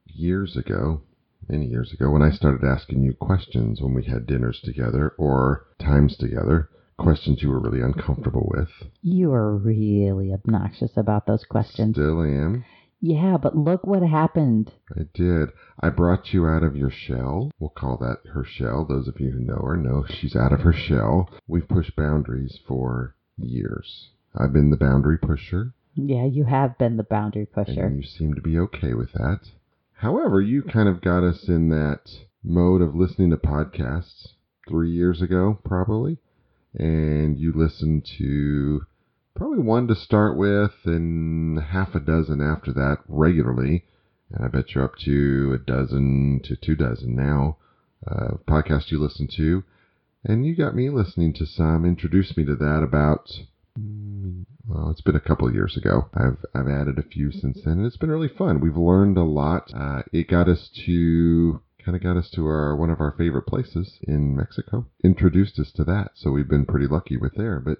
years 0.07 0.55
ago, 0.55 1.01
many 1.47 1.67
years 1.67 1.93
ago, 1.93 2.09
when 2.09 2.21
I 2.21 2.31
started 2.31 2.65
asking 2.65 3.03
you 3.03 3.13
questions 3.13 3.81
when 3.81 3.93
we 3.93 4.05
had 4.05 4.25
dinners 4.25 4.59
together 4.63 5.13
or 5.17 5.67
times 5.79 6.17
together, 6.17 6.69
questions 6.97 7.41
you 7.41 7.49
were 7.49 7.59
really 7.59 7.81
uncomfortable 7.81 8.49
with. 8.55 8.69
You 9.01 9.33
are 9.33 9.55
really 9.55 10.33
obnoxious 10.33 10.91
about 10.95 11.27
those 11.27 11.43
questions. 11.43 11.95
Still 11.95 12.21
am. 12.21 12.65
Yeah, 13.01 13.37
but 13.37 13.55
look 13.55 13.85
what 13.85 14.01
happened. 14.01 14.71
I 14.97 15.01
did. 15.13 15.49
I 15.79 15.89
brought 15.89 16.33
you 16.33 16.47
out 16.47 16.63
of 16.63 16.75
your 16.75 16.89
shell. 16.89 17.51
We'll 17.59 17.69
call 17.69 17.97
that 17.97 18.31
her 18.31 18.45
shell. 18.45 18.85
Those 18.85 19.07
of 19.07 19.19
you 19.19 19.31
who 19.31 19.41
know 19.41 19.61
her 19.63 19.77
know 19.77 20.05
she's 20.07 20.35
out 20.35 20.53
of 20.53 20.61
her 20.61 20.73
shell. 20.73 21.29
We've 21.47 21.67
pushed 21.67 21.95
boundaries 21.95 22.57
for 22.67 23.15
years. 23.37 24.09
I've 24.37 24.53
been 24.53 24.69
the 24.69 24.77
boundary 24.77 25.17
pusher, 25.17 25.73
Yeah, 25.93 26.25
you 26.25 26.43
have 26.45 26.77
been 26.77 26.97
the 26.97 27.03
boundary 27.03 27.45
pusher. 27.45 27.85
and 27.85 27.97
you 27.97 28.03
seem 28.03 28.33
to 28.35 28.41
be 28.41 28.57
okay 28.59 28.93
with 28.93 29.11
that. 29.13 29.39
However, 29.93 30.41
you 30.41 30.61
kind 30.61 30.89
of 30.89 31.01
got 31.01 31.23
us 31.23 31.47
in 31.47 31.69
that 31.69 32.01
mode 32.43 32.81
of 32.81 32.95
listening 32.95 33.29
to 33.31 33.37
podcasts 33.37 34.27
three 34.67 34.91
years 34.91 35.21
ago, 35.21 35.59
probably. 35.63 36.17
And 36.73 37.39
you 37.39 37.53
listened 37.53 38.05
to 38.17 38.81
probably 39.35 39.59
one 39.59 39.87
to 39.87 39.95
start 39.95 40.37
with 40.37 40.73
and 40.83 41.57
half 41.59 41.95
a 41.95 41.99
dozen 42.01 42.41
after 42.41 42.73
that 42.73 42.97
regularly. 43.07 43.85
And 44.31 44.43
I 44.43 44.47
bet 44.49 44.75
you're 44.75 44.83
up 44.83 44.97
to 45.05 45.53
a 45.53 45.57
dozen 45.65 46.41
to 46.43 46.55
two 46.57 46.75
dozen 46.75 47.15
now 47.15 47.57
uh, 48.05 48.35
podcasts 48.47 48.91
you 48.91 48.99
listen 48.99 49.27
to. 49.37 49.63
And 50.27 50.43
you 50.43 50.55
got 50.55 50.75
me 50.75 50.89
listening 50.89 51.33
to 51.33 51.45
some, 51.45 51.85
introduced 51.85 52.35
me 52.35 52.45
to 52.45 52.55
that 52.55 52.81
about, 52.81 53.31
mm, 53.79 54.43
well, 54.67 54.89
it's 54.89 55.01
been 55.01 55.15
a 55.15 55.19
couple 55.19 55.47
of 55.47 55.53
years 55.53 55.77
ago. 55.77 56.09
I've, 56.15 56.43
I've 56.55 56.67
added 56.67 56.97
a 56.97 57.03
few 57.03 57.31
since 57.31 57.61
then, 57.63 57.73
and 57.73 57.85
it's 57.85 57.97
been 57.97 58.09
really 58.09 58.27
fun. 58.27 58.59
We've 58.59 58.75
learned 58.75 59.17
a 59.17 59.23
lot. 59.23 59.71
Uh, 59.71 60.01
it 60.11 60.27
got 60.27 60.49
us 60.49 60.71
to, 60.87 61.61
kind 61.83 61.95
of 61.95 62.01
got 62.01 62.17
us 62.17 62.31
to 62.31 62.47
our, 62.47 62.75
one 62.75 62.89
of 62.89 63.01
our 63.01 63.13
favorite 63.15 63.45
places 63.45 63.99
in 64.01 64.35
Mexico, 64.35 64.87
introduced 65.03 65.59
us 65.59 65.71
to 65.73 65.83
that. 65.83 66.13
So 66.15 66.31
we've 66.31 66.49
been 66.49 66.65
pretty 66.65 66.87
lucky 66.87 67.17
with 67.17 67.35
there. 67.35 67.59
But 67.59 67.77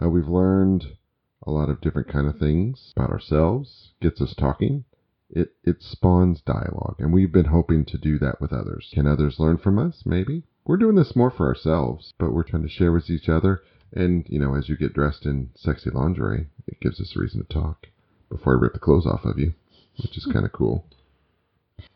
uh, 0.00 0.08
we've 0.08 0.28
learned 0.28 0.96
a 1.44 1.50
lot 1.50 1.70
of 1.70 1.80
different 1.80 2.06
kind 2.06 2.28
of 2.28 2.38
things 2.38 2.92
about 2.96 3.10
ourselves, 3.10 3.94
gets 4.00 4.20
us 4.20 4.32
talking. 4.38 4.84
It, 5.28 5.54
it 5.64 5.76
spawns 5.80 6.40
dialogue, 6.40 6.96
and 7.00 7.12
we've 7.12 7.32
been 7.32 7.46
hoping 7.46 7.84
to 7.86 7.98
do 7.98 8.16
that 8.20 8.40
with 8.40 8.52
others. 8.52 8.90
Can 8.94 9.08
others 9.08 9.40
learn 9.40 9.58
from 9.58 9.78
us? 9.78 10.02
Maybe. 10.06 10.44
We're 10.64 10.76
doing 10.76 10.96
this 10.96 11.16
more 11.16 11.30
for 11.30 11.46
ourselves, 11.46 12.12
but 12.18 12.32
we're 12.32 12.44
trying 12.44 12.62
to 12.62 12.68
share 12.68 12.92
with 12.92 13.10
each 13.10 13.28
other. 13.28 13.62
And, 13.92 14.24
you 14.28 14.38
know, 14.38 14.54
as 14.54 14.68
you 14.68 14.76
get 14.76 14.94
dressed 14.94 15.26
in 15.26 15.50
sexy 15.56 15.90
lingerie, 15.90 16.46
it 16.66 16.80
gives 16.80 17.00
us 17.00 17.14
a 17.16 17.20
reason 17.20 17.44
to 17.44 17.52
talk 17.52 17.88
before 18.28 18.56
I 18.56 18.60
rip 18.60 18.74
the 18.74 18.78
clothes 18.78 19.06
off 19.06 19.24
of 19.24 19.38
you, 19.38 19.54
which 20.00 20.16
is 20.16 20.26
kind 20.32 20.44
of 20.44 20.52
cool. 20.52 20.84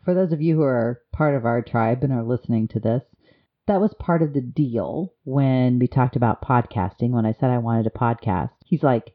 For 0.03 0.13
those 0.13 0.31
of 0.31 0.41
you 0.41 0.55
who 0.55 0.63
are 0.63 1.01
part 1.13 1.35
of 1.35 1.45
our 1.45 1.61
tribe 1.61 2.03
and 2.03 2.11
are 2.11 2.23
listening 2.23 2.67
to 2.69 2.79
this, 2.79 3.03
that 3.67 3.79
was 3.79 3.93
part 3.97 4.21
of 4.21 4.33
the 4.33 4.41
deal 4.41 5.13
when 5.23 5.79
we 5.79 5.87
talked 5.87 6.15
about 6.15 6.41
podcasting. 6.41 7.11
When 7.11 7.25
I 7.25 7.33
said 7.39 7.49
I 7.49 7.57
wanted 7.59 7.87
a 7.87 7.91
podcast, 7.91 8.51
he's 8.65 8.83
like, 8.83 9.13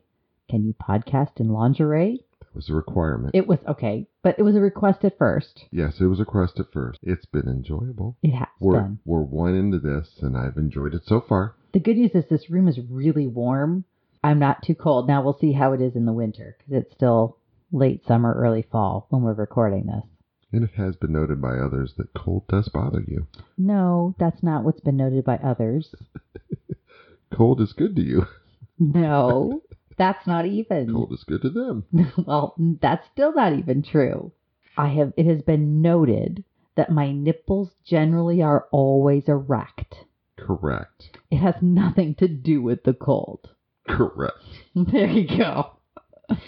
Can 0.49 0.65
you 0.65 0.75
podcast 0.75 1.39
in 1.39 1.53
lingerie? 1.53 2.25
Was 2.55 2.69
a 2.69 2.75
requirement. 2.75 3.35
It 3.35 3.47
was 3.47 3.59
okay, 3.69 4.07
but 4.25 4.37
it 4.39 4.43
was 4.43 4.57
a 4.57 4.61
request 4.61 5.05
at 5.05 5.17
first. 5.19 5.67
yes, 5.71 6.01
it 6.01 6.07
was 6.07 6.19
a 6.19 6.23
request 6.25 6.59
at 6.59 6.73
first. 6.73 6.99
It's 7.03 7.25
been 7.27 7.47
enjoyable. 7.49 8.17
It 8.23 8.33
has 8.33 8.49
We're, 8.59 8.81
been. 8.81 8.99
we're 9.05 9.23
one 9.23 9.55
into 9.55 9.79
this, 9.79 10.09
and 10.21 10.37
I've 10.37 10.57
enjoyed 10.57 10.95
it 10.95 11.03
so 11.07 11.21
far. 11.21 11.55
The 11.73 11.79
good 11.79 11.97
news 11.97 12.11
is 12.15 12.25
this 12.29 12.51
room 12.51 12.67
is 12.67 12.81
really 12.91 13.29
warm. 13.29 13.85
I'm 14.25 14.41
not 14.41 14.63
too 14.65 14.75
cold. 14.75 15.07
Now 15.07 15.23
we'll 15.23 15.39
see 15.41 15.53
how 15.53 15.73
it 15.75 15.81
is 15.81 15.95
in 15.95 16.07
the 16.07 16.13
winter 16.13 16.57
because 16.59 16.83
it's 16.83 16.93
still 16.95 17.39
late 17.71 18.05
summer, 18.07 18.35
early 18.35 18.67
fall 18.71 19.07
when 19.11 19.23
we're 19.23 19.33
recording 19.33 19.87
this. 19.87 20.03
And 20.53 20.65
it 20.65 20.71
has 20.77 20.97
been 20.97 21.13
noted 21.13 21.41
by 21.41 21.57
others 21.57 21.95
that 21.99 22.13
cold 22.15 22.49
does 22.49 22.69
bother 22.69 23.05
you. 23.07 23.29
No, 23.57 24.17
that's 24.19 24.43
not 24.43 24.65
what's 24.65 24.81
been 24.81 24.97
noted 24.97 25.25
by 25.25 25.37
others. 25.37 25.95
Cold 27.33 27.61
is 27.61 27.73
good 27.73 27.95
to 27.95 28.03
you. 28.03 28.27
No, 28.79 29.63
that's 29.99 30.27
not 30.27 30.47
even. 30.47 30.93
Cold 30.93 31.13
is 31.13 31.25
good 31.25 31.43
to 31.43 31.51
them. 31.51 31.85
well, 32.27 32.55
that's 32.81 33.07
still 33.13 33.35
not 33.35 33.53
even 33.55 33.83
true. 33.83 34.33
I 34.77 34.89
have 34.89 35.13
it 35.17 35.27
has 35.27 35.43
been 35.43 35.83
noted 35.83 36.45
that 36.77 36.91
my 36.93 37.13
nipples 37.13 37.71
generally 37.85 38.41
are 38.43 38.67
always 38.71 39.25
erect. 39.29 39.95
Correct. 40.39 41.19
It 41.31 41.39
has 41.39 41.57
nothing 41.61 42.15
to 42.17 42.29
do 42.29 42.63
with 42.63 42.85
the 42.85 42.95
cold. 42.95 43.51
Correct. 43.89 44.37
There 44.75 45.07
you 45.11 45.27
go. 45.37 45.73
Of 46.29 46.39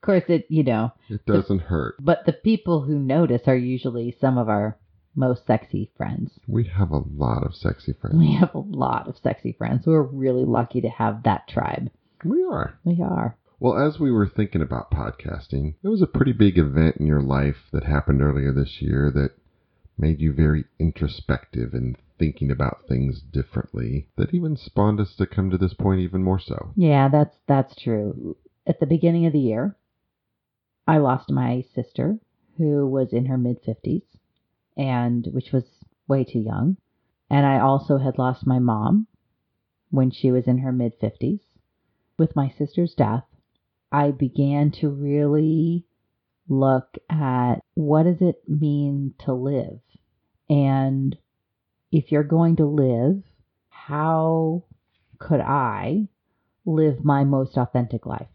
course 0.00 0.22
it, 0.28 0.46
you 0.48 0.62
know, 0.62 0.92
It 1.08 1.26
doesn't 1.26 1.58
hurt. 1.62 1.96
but 2.00 2.24
the 2.26 2.32
people 2.32 2.82
who 2.82 2.98
notice 2.98 3.42
are 3.46 3.56
usually 3.56 4.16
some 4.20 4.38
of 4.38 4.48
our 4.48 4.78
most 5.14 5.46
sexy 5.46 5.90
friends. 5.96 6.30
We 6.46 6.64
have 6.64 6.90
a 6.92 7.02
lot 7.16 7.44
of 7.44 7.54
sexy 7.54 7.92
friends. 7.92 8.16
We 8.18 8.34
have 8.36 8.54
a 8.54 8.58
lot 8.58 9.08
of 9.08 9.16
sexy 9.22 9.52
friends. 9.52 9.84
We're 9.86 10.02
really 10.02 10.44
lucky 10.44 10.80
to 10.80 10.88
have 10.88 11.24
that 11.24 11.48
tribe. 11.48 11.90
We 12.24 12.44
are. 12.44 12.78
We 12.84 13.02
are. 13.02 13.36
Well, 13.58 13.78
as 13.78 13.98
we 13.98 14.10
were 14.10 14.28
thinking 14.28 14.62
about 14.62 14.90
podcasting, 14.90 15.74
there 15.82 15.90
was 15.90 16.02
a 16.02 16.06
pretty 16.06 16.32
big 16.32 16.58
event 16.58 16.96
in 16.96 17.06
your 17.06 17.22
life 17.22 17.68
that 17.72 17.84
happened 17.84 18.20
earlier 18.20 18.52
this 18.52 18.80
year 18.80 19.10
that 19.14 19.32
made 19.98 20.20
you 20.20 20.32
very 20.32 20.64
introspective 20.78 21.74
and 21.74 21.96
thinking 22.18 22.50
about 22.50 22.86
things 22.88 23.20
differently 23.20 24.08
that 24.16 24.34
even 24.34 24.56
spawned 24.56 25.00
us 25.00 25.14
to 25.16 25.26
come 25.26 25.50
to 25.50 25.58
this 25.58 25.74
point 25.74 26.00
even 26.00 26.22
more 26.22 26.40
so. 26.40 26.72
Yeah, 26.76 27.08
that's 27.08 27.36
that's 27.46 27.74
true. 27.76 28.36
At 28.66 28.80
the 28.80 28.86
beginning 28.86 29.26
of 29.26 29.32
the 29.32 29.40
year, 29.40 29.76
I 30.86 30.98
lost 30.98 31.30
my 31.30 31.64
sister 31.74 32.18
who 32.58 32.86
was 32.86 33.12
in 33.12 33.26
her 33.26 33.38
mid 33.38 33.62
50s 33.64 34.02
and 34.76 35.26
which 35.32 35.52
was 35.52 35.64
way 36.08 36.24
too 36.24 36.40
young. 36.40 36.76
And 37.30 37.46
I 37.46 37.60
also 37.60 37.98
had 37.98 38.18
lost 38.18 38.46
my 38.46 38.58
mom 38.58 39.06
when 39.90 40.10
she 40.10 40.30
was 40.30 40.46
in 40.46 40.58
her 40.58 40.72
mid 40.72 40.98
50s. 41.00 41.40
With 42.22 42.36
my 42.36 42.54
sister's 42.56 42.94
death, 42.94 43.24
I 43.90 44.12
began 44.12 44.70
to 44.80 44.88
really 44.88 45.84
look 46.48 46.96
at 47.10 47.56
what 47.74 48.04
does 48.04 48.20
it 48.20 48.48
mean 48.48 49.14
to 49.24 49.32
live? 49.32 49.80
And 50.48 51.18
if 51.90 52.12
you're 52.12 52.22
going 52.22 52.54
to 52.56 52.64
live, 52.64 53.24
how 53.70 54.62
could 55.18 55.40
I 55.40 56.06
live 56.64 57.04
my 57.04 57.24
most 57.24 57.56
authentic 57.56 58.06
life? 58.06 58.28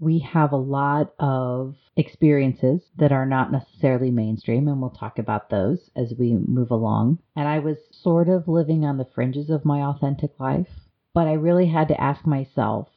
we 0.00 0.20
have 0.20 0.52
a 0.52 0.56
lot 0.56 1.12
of 1.18 1.74
experiences 1.96 2.82
that 2.96 3.10
are 3.10 3.26
not 3.26 3.50
necessarily 3.50 4.10
mainstream, 4.10 4.68
and 4.68 4.80
we'll 4.80 4.90
talk 4.90 5.18
about 5.18 5.50
those 5.50 5.90
as 5.96 6.14
we 6.18 6.34
move 6.34 6.70
along. 6.70 7.18
And 7.34 7.48
I 7.48 7.58
was 7.58 7.78
sort 7.90 8.28
of 8.28 8.46
living 8.46 8.84
on 8.84 8.98
the 8.98 9.08
fringes 9.14 9.50
of 9.50 9.64
my 9.64 9.80
authentic 9.82 10.38
life, 10.38 10.68
but 11.14 11.26
I 11.26 11.32
really 11.32 11.66
had 11.66 11.88
to 11.88 12.00
ask 12.00 12.26
myself 12.26 12.88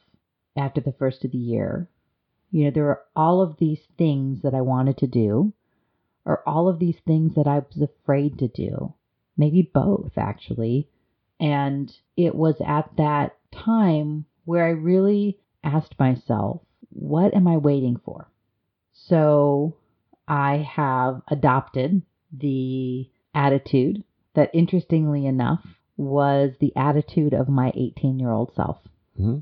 after 0.56 0.80
the 0.80 0.92
first 0.92 1.24
of 1.24 1.32
the 1.32 1.38
year, 1.38 1.88
you 2.50 2.64
know, 2.64 2.70
there 2.70 2.84
were 2.84 3.02
all 3.16 3.40
of 3.40 3.56
these 3.58 3.80
things 3.96 4.42
that 4.42 4.54
I 4.54 4.60
wanted 4.60 4.98
to 4.98 5.06
do, 5.06 5.52
or 6.24 6.46
all 6.46 6.68
of 6.68 6.78
these 6.78 6.98
things 7.06 7.34
that 7.34 7.46
I 7.46 7.60
was 7.60 7.80
afraid 7.82 8.38
to 8.38 8.48
do. 8.48 8.94
Maybe 9.36 9.62
both, 9.62 10.12
actually. 10.16 10.88
And 11.40 11.90
it 12.16 12.34
was 12.34 12.56
at 12.64 12.90
that 12.96 13.36
time 13.50 14.26
where 14.44 14.64
I 14.64 14.70
really 14.70 15.38
asked 15.64 15.98
myself, 15.98 16.60
what 16.90 17.34
am 17.34 17.48
I 17.48 17.56
waiting 17.56 17.96
for? 18.04 18.28
So 18.92 19.76
I 20.28 20.58
have 20.58 21.22
adopted 21.28 22.02
the 22.32 23.08
attitude 23.34 24.04
that, 24.34 24.50
interestingly 24.54 25.26
enough, 25.26 25.64
was 25.96 26.52
the 26.60 26.72
attitude 26.76 27.32
of 27.32 27.48
my 27.48 27.72
18 27.74 28.18
year 28.18 28.30
old 28.30 28.52
self. 28.54 28.78
hmm 29.16 29.38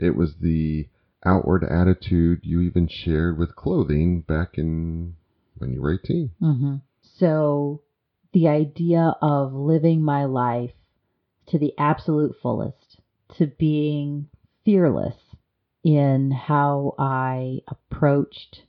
It 0.00 0.16
was 0.16 0.34
the 0.40 0.88
outward 1.24 1.62
attitude 1.62 2.40
you 2.42 2.62
even 2.62 2.88
shared 2.88 3.38
with 3.38 3.54
clothing 3.54 4.22
back 4.22 4.56
in 4.56 5.14
when 5.58 5.72
you 5.72 5.82
were 5.82 5.92
18. 5.92 6.30
Mm-hmm. 6.40 6.76
So 7.18 7.82
the 8.32 8.48
idea 8.48 9.14
of 9.20 9.52
living 9.52 10.02
my 10.02 10.24
life 10.24 10.72
to 11.48 11.58
the 11.58 11.74
absolute 11.76 12.34
fullest, 12.40 13.00
to 13.36 13.46
being 13.46 14.28
fearless 14.64 15.16
in 15.84 16.30
how 16.30 16.94
I 16.98 17.60
approached 17.68 18.62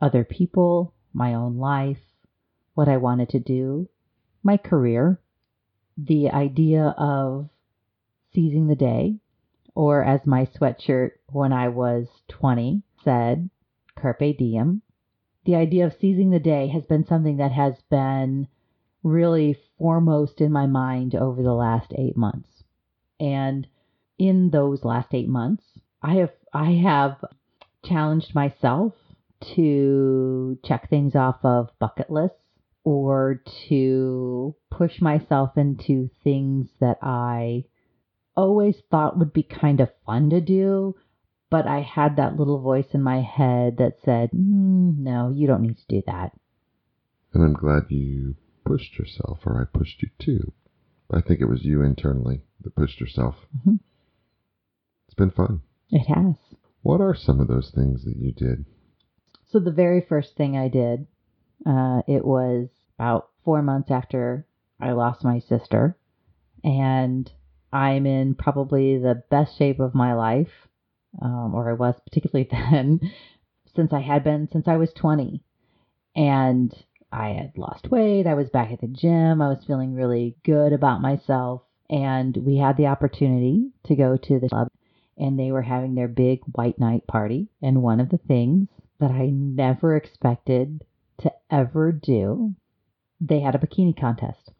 other 0.00 0.24
people, 0.24 0.94
my 1.12 1.34
own 1.34 1.58
life, 1.58 1.98
what 2.74 2.88
I 2.88 2.96
wanted 2.96 3.28
to 3.30 3.40
do, 3.40 3.88
my 4.42 4.56
career, 4.56 5.20
the 5.98 6.30
idea 6.30 6.94
of 6.96 7.50
seizing 8.32 8.68
the 8.68 8.76
day, 8.76 9.16
or 9.78 10.02
as 10.02 10.26
my 10.26 10.44
sweatshirt 10.44 11.12
when 11.30 11.52
I 11.52 11.68
was 11.68 12.08
20 12.30 12.82
said, 13.04 13.48
carpe 13.96 14.36
diem. 14.36 14.82
The 15.44 15.54
idea 15.54 15.86
of 15.86 15.94
seizing 16.00 16.30
the 16.30 16.40
day 16.40 16.66
has 16.66 16.84
been 16.84 17.06
something 17.06 17.36
that 17.36 17.52
has 17.52 17.74
been 17.88 18.48
really 19.04 19.56
foremost 19.78 20.40
in 20.40 20.50
my 20.50 20.66
mind 20.66 21.14
over 21.14 21.44
the 21.44 21.54
last 21.54 21.92
eight 21.96 22.16
months. 22.16 22.64
And 23.20 23.68
in 24.18 24.50
those 24.50 24.84
last 24.84 25.14
eight 25.14 25.28
months, 25.28 25.62
I 26.02 26.14
have 26.14 26.32
I 26.52 26.72
have 26.72 27.24
challenged 27.84 28.34
myself 28.34 28.94
to 29.54 30.58
check 30.64 30.90
things 30.90 31.14
off 31.14 31.38
of 31.44 31.70
bucket 31.78 32.10
lists 32.10 32.42
or 32.82 33.44
to 33.68 34.56
push 34.72 35.00
myself 35.00 35.56
into 35.56 36.10
things 36.24 36.66
that 36.80 36.98
I 37.00 37.62
always 38.38 38.76
thought 38.88 39.18
would 39.18 39.32
be 39.32 39.42
kind 39.42 39.80
of 39.80 39.90
fun 40.06 40.30
to 40.30 40.40
do, 40.40 40.94
but 41.50 41.66
I 41.66 41.80
had 41.80 42.16
that 42.16 42.36
little 42.36 42.60
voice 42.60 42.94
in 42.94 43.02
my 43.02 43.20
head 43.20 43.78
that 43.78 43.98
said, 44.04 44.30
mm, 44.30 44.96
"No, 44.98 45.30
you 45.30 45.48
don't 45.48 45.62
need 45.62 45.78
to 45.78 45.86
do 45.88 46.02
that." 46.06 46.38
And 47.34 47.42
I'm 47.42 47.54
glad 47.54 47.90
you 47.90 48.36
pushed 48.64 48.96
yourself, 48.96 49.40
or 49.44 49.60
I 49.60 49.64
pushed 49.64 50.02
you 50.02 50.08
too. 50.18 50.52
I 51.10 51.20
think 51.20 51.40
it 51.40 51.48
was 51.48 51.64
you 51.64 51.82
internally 51.82 52.42
that 52.60 52.76
pushed 52.76 53.00
yourself. 53.00 53.34
Mhm. 53.56 53.80
It's 55.06 55.14
been 55.14 55.30
fun. 55.30 55.62
It 55.90 56.06
has. 56.06 56.36
What 56.82 57.00
are 57.00 57.14
some 57.14 57.40
of 57.40 57.48
those 57.48 57.72
things 57.72 58.04
that 58.04 58.16
you 58.16 58.32
did? 58.32 58.64
So 59.46 59.58
the 59.58 59.72
very 59.72 60.00
first 60.00 60.36
thing 60.36 60.56
I 60.56 60.68
did, 60.68 61.06
uh, 61.66 62.02
it 62.06 62.24
was 62.24 62.68
about 62.98 63.30
four 63.42 63.62
months 63.62 63.90
after 63.90 64.46
I 64.78 64.92
lost 64.92 65.24
my 65.24 65.40
sister, 65.40 65.96
and 66.62 67.32
I'm 67.72 68.06
in 68.06 68.34
probably 68.34 68.98
the 68.98 69.22
best 69.30 69.56
shape 69.58 69.80
of 69.80 69.94
my 69.94 70.14
life, 70.14 70.52
um, 71.20 71.54
or 71.54 71.70
I 71.70 71.74
was 71.74 71.94
particularly 72.06 72.48
then, 72.50 73.00
since 73.74 73.92
I 73.92 74.00
had 74.00 74.24
been 74.24 74.48
since 74.50 74.66
I 74.66 74.76
was 74.76 74.92
20, 74.94 75.42
and 76.16 76.74
I 77.12 77.30
had 77.30 77.56
lost 77.56 77.90
weight. 77.90 78.26
I 78.26 78.34
was 78.34 78.50
back 78.50 78.72
at 78.72 78.80
the 78.80 78.88
gym. 78.88 79.40
I 79.40 79.48
was 79.48 79.64
feeling 79.66 79.94
really 79.94 80.36
good 80.44 80.72
about 80.72 81.00
myself, 81.00 81.62
and 81.88 82.36
we 82.36 82.56
had 82.56 82.76
the 82.76 82.86
opportunity 82.86 83.70
to 83.84 83.96
go 83.96 84.16
to 84.16 84.38
the 84.38 84.48
club, 84.48 84.68
and 85.16 85.38
they 85.38 85.52
were 85.52 85.62
having 85.62 85.94
their 85.94 86.08
big 86.08 86.40
white 86.52 86.78
night 86.78 87.06
party, 87.06 87.48
and 87.62 87.82
one 87.82 88.00
of 88.00 88.10
the 88.10 88.18
things 88.18 88.68
that 89.00 89.10
I 89.10 89.26
never 89.30 89.96
expected 89.96 90.84
to 91.18 91.32
ever 91.50 91.92
do. 91.92 92.54
They 93.20 93.40
had 93.40 93.54
a 93.54 93.58
bikini 93.58 93.98
contest, 93.98 94.52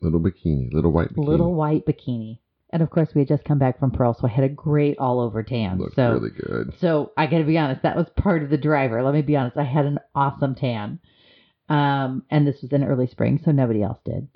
Little 0.00 0.20
bikini, 0.20 0.72
little 0.72 0.92
white 0.92 1.12
bikini. 1.14 1.26
little 1.26 1.54
white 1.54 1.86
bikini. 1.86 2.38
And 2.70 2.82
of 2.82 2.90
course, 2.90 3.08
we 3.14 3.20
had 3.20 3.28
just 3.28 3.44
come 3.44 3.58
back 3.58 3.78
from 3.78 3.90
Pearl, 3.90 4.14
so 4.14 4.26
I 4.26 4.30
had 4.30 4.44
a 4.44 4.48
great 4.48 4.98
all 4.98 5.20
over 5.20 5.42
tan. 5.42 5.78
Looked 5.78 5.94
so, 5.94 6.12
really 6.12 6.30
good. 6.30 6.74
so 6.80 7.12
I 7.16 7.26
got 7.26 7.38
to 7.38 7.44
be 7.44 7.56
honest, 7.56 7.82
that 7.82 7.96
was 7.96 8.08
part 8.16 8.42
of 8.42 8.50
the 8.50 8.58
driver. 8.58 9.02
Let 9.02 9.14
me 9.14 9.22
be 9.22 9.36
honest, 9.36 9.56
I 9.56 9.64
had 9.64 9.86
an 9.86 9.98
awesome 10.14 10.54
tan. 10.54 10.98
Um, 11.68 12.24
and 12.30 12.46
this 12.46 12.60
was 12.62 12.72
in 12.72 12.84
early 12.84 13.06
spring, 13.06 13.40
so 13.44 13.50
nobody 13.50 13.82
else 13.82 13.98
did. 14.04 14.28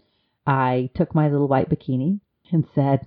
I 0.46 0.90
took 0.94 1.14
my 1.14 1.28
little 1.28 1.48
white 1.48 1.68
bikini 1.68 2.20
and 2.50 2.66
said, 2.74 3.06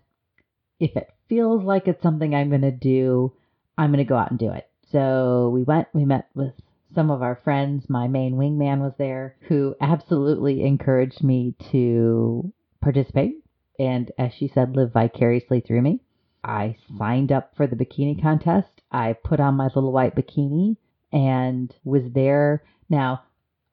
if 0.79 0.95
it 0.95 1.09
feels 1.29 1.63
like 1.63 1.87
it's 1.87 2.03
something 2.03 2.35
I'm 2.35 2.49
going 2.49 2.61
to 2.61 2.71
do, 2.71 3.33
I'm 3.77 3.91
going 3.91 4.05
to 4.05 4.09
go 4.09 4.17
out 4.17 4.29
and 4.29 4.39
do 4.39 4.51
it. 4.51 4.69
So 4.91 5.49
we 5.49 5.63
went, 5.63 5.87
we 5.93 6.05
met 6.05 6.27
with 6.35 6.53
some 6.93 7.09
of 7.09 7.21
our 7.21 7.39
friends. 7.43 7.89
My 7.89 8.07
main 8.07 8.35
wingman 8.35 8.79
was 8.79 8.93
there 8.97 9.35
who 9.47 9.75
absolutely 9.81 10.63
encouraged 10.63 11.23
me 11.23 11.55
to 11.71 12.51
participate. 12.81 13.43
And 13.79 14.11
as 14.17 14.33
she 14.33 14.47
said, 14.47 14.75
live 14.75 14.93
vicariously 14.93 15.61
through 15.61 15.81
me. 15.81 16.01
I 16.43 16.75
signed 16.97 17.31
up 17.31 17.55
for 17.55 17.67
the 17.67 17.75
bikini 17.75 18.21
contest. 18.21 18.81
I 18.91 19.13
put 19.13 19.39
on 19.39 19.55
my 19.55 19.65
little 19.65 19.91
white 19.91 20.15
bikini 20.15 20.77
and 21.11 21.73
was 21.83 22.03
there. 22.13 22.63
Now, 22.89 23.23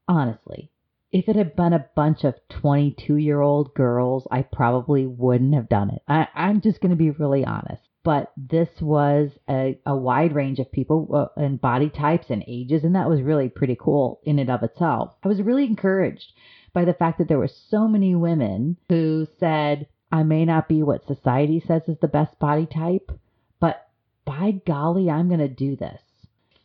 honestly, 0.09 0.71
if 1.13 1.29
it 1.29 1.37
had 1.37 1.57
been 1.57 1.73
a 1.73 1.87
bunch 1.97 2.25
of 2.25 2.35
22 2.49 3.17
year 3.17 3.41
old 3.41 3.75
girls, 3.75 4.27
I 4.31 4.43
probably 4.43 5.07
wouldn't 5.07 5.55
have 5.55 5.69
done 5.69 5.91
it. 5.91 6.03
I, 6.07 6.29
I'm 6.35 6.61
just 6.61 6.81
going 6.81 6.91
to 6.91 6.97
be 6.97 7.11
really 7.11 7.45
honest. 7.45 7.83
But 8.03 8.33
this 8.37 8.69
was 8.81 9.31
a, 9.49 9.79
a 9.85 9.95
wide 9.95 10.35
range 10.35 10.59
of 10.59 10.73
people 10.73 11.09
uh, 11.13 11.41
and 11.41 11.61
body 11.61 11.91
types 11.91 12.31
and 12.31 12.43
ages, 12.47 12.83
and 12.83 12.95
that 12.95 13.09
was 13.09 13.21
really 13.21 13.51
pretty 13.51 13.77
cool 13.79 14.21
in 14.25 14.39
and 14.39 14.51
of 14.51 14.63
itself. 14.63 15.15
I 15.23 15.29
was 15.29 15.43
really 15.43 15.65
encouraged 15.65 16.33
by 16.73 16.87
the 16.87 16.95
fact 16.95 17.19
that 17.19 17.29
there 17.29 17.39
were 17.39 17.51
so 17.69 17.87
many 17.87 18.15
women 18.15 18.79
who 18.89 19.27
said, 19.39 19.87
I 20.11 20.23
may 20.23 20.45
not 20.45 20.69
be 20.69 20.83
what 20.83 21.07
society 21.07 21.63
says 21.67 21.83
is 21.89 21.99
the 22.01 22.09
best 22.09 22.39
body 22.39 22.67
type, 22.67 23.13
but 23.61 23.89
by 24.25 24.61
golly, 24.67 25.11
I'm 25.11 25.29
going 25.29 25.41
to 25.41 25.49
do 25.49 25.77
this. 25.77 26.01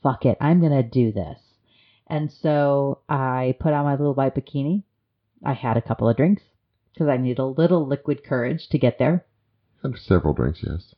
Fuck 0.01 0.25
it, 0.25 0.37
I'm 0.39 0.61
going 0.61 0.71
to 0.71 0.83
do 0.83 1.11
this. 1.11 1.39
And 2.07 2.31
so 2.31 2.99
I 3.09 3.57
put 3.59 3.73
on 3.73 3.85
my 3.85 3.95
little 3.95 4.13
white 4.13 4.35
bikini. 4.35 4.83
I 5.43 5.53
had 5.53 5.75
a 5.75 5.81
couple 5.81 6.07
of 6.07 6.15
drinks 6.15 6.43
because 6.93 7.09
I 7.09 7.17
need 7.17 7.39
a 7.39 7.45
little 7.45 7.85
liquid 7.85 8.23
courage 8.23 8.69
to 8.69 8.77
get 8.77 8.99
there. 8.99 9.25
Had 9.83 9.97
several 9.97 10.33
drinks, 10.33 10.61
yes. 10.65 10.94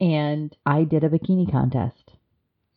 And 0.00 0.54
I 0.64 0.84
did 0.84 1.04
a 1.04 1.08
bikini 1.08 1.50
contest 1.50 2.12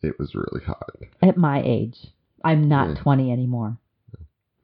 It 0.02 0.18
was 0.18 0.34
really 0.34 0.64
hot. 0.64 0.96
at 1.22 1.36
my 1.36 1.62
age. 1.64 1.96
I'm 2.44 2.68
not 2.68 2.88
Yeah. 2.96 3.02
20 3.02 3.30
anymore. 3.30 3.78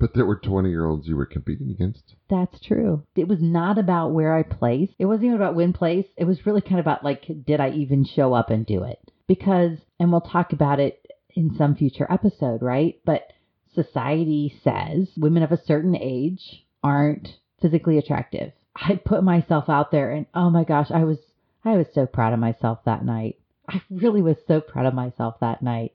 But 0.01 0.15
there 0.15 0.27
were 0.27 0.37
20 0.37 0.69
year 0.69 0.85
olds 0.87 1.09
you 1.09 1.17
were 1.17 1.27
competing 1.27 1.71
against. 1.71 2.15
That's 2.31 2.61
true. 2.61 3.03
It 3.17 3.27
was 3.29 3.41
not 3.43 3.79
about 3.79 4.13
where 4.13 4.35
I 4.35 4.43
placed. 4.45 4.95
It 4.99 5.07
wasn't 5.07 5.25
even 5.27 5.37
about 5.37 5.57
win 5.57 5.73
place. 5.73 6.07
It 6.17 6.25
was 6.25 6.47
really 6.47 6.61
kind 6.61 6.79
of 6.79 6.85
about 6.87 7.03
like, 7.05 7.25
did 7.47 7.61
I 7.61 7.71
even 7.71 8.05
show 8.05 8.33
up 8.33 8.51
and 8.51 8.65
do 8.67 8.85
it? 8.85 8.99
Because, 9.27 9.79
and 9.99 10.11
we'll 10.13 10.21
talk 10.21 10.53
about 10.53 10.79
it 10.81 11.05
in 11.35 11.55
some 11.57 11.75
future 11.75 12.07
episode, 12.11 12.63
right? 12.63 13.01
But 13.05 13.33
society 13.75 14.55
says 14.65 15.09
women 15.17 15.43
of 15.43 15.53
a 15.53 15.65
certain 15.65 15.97
age 15.97 16.65
aren't 16.83 17.29
physically 17.61 17.99
attractive. 17.99 18.53
I 18.77 18.95
put 19.05 19.23
myself 19.25 19.69
out 19.69 19.91
there 19.91 20.11
and 20.13 20.27
oh 20.35 20.51
my 20.51 20.65
gosh, 20.65 20.91
I 20.93 21.05
was, 21.05 21.19
I 21.65 21.77
was 21.77 21.87
so 21.93 22.07
proud 22.07 22.33
of 22.33 22.39
myself 22.39 22.85
that 22.85 23.05
night. 23.05 23.37
I 23.69 23.83
really 23.91 24.23
was 24.23 24.37
so 24.47 24.61
proud 24.61 24.87
of 24.87 24.95
myself 24.95 25.41
that 25.41 25.63
night. 25.63 25.93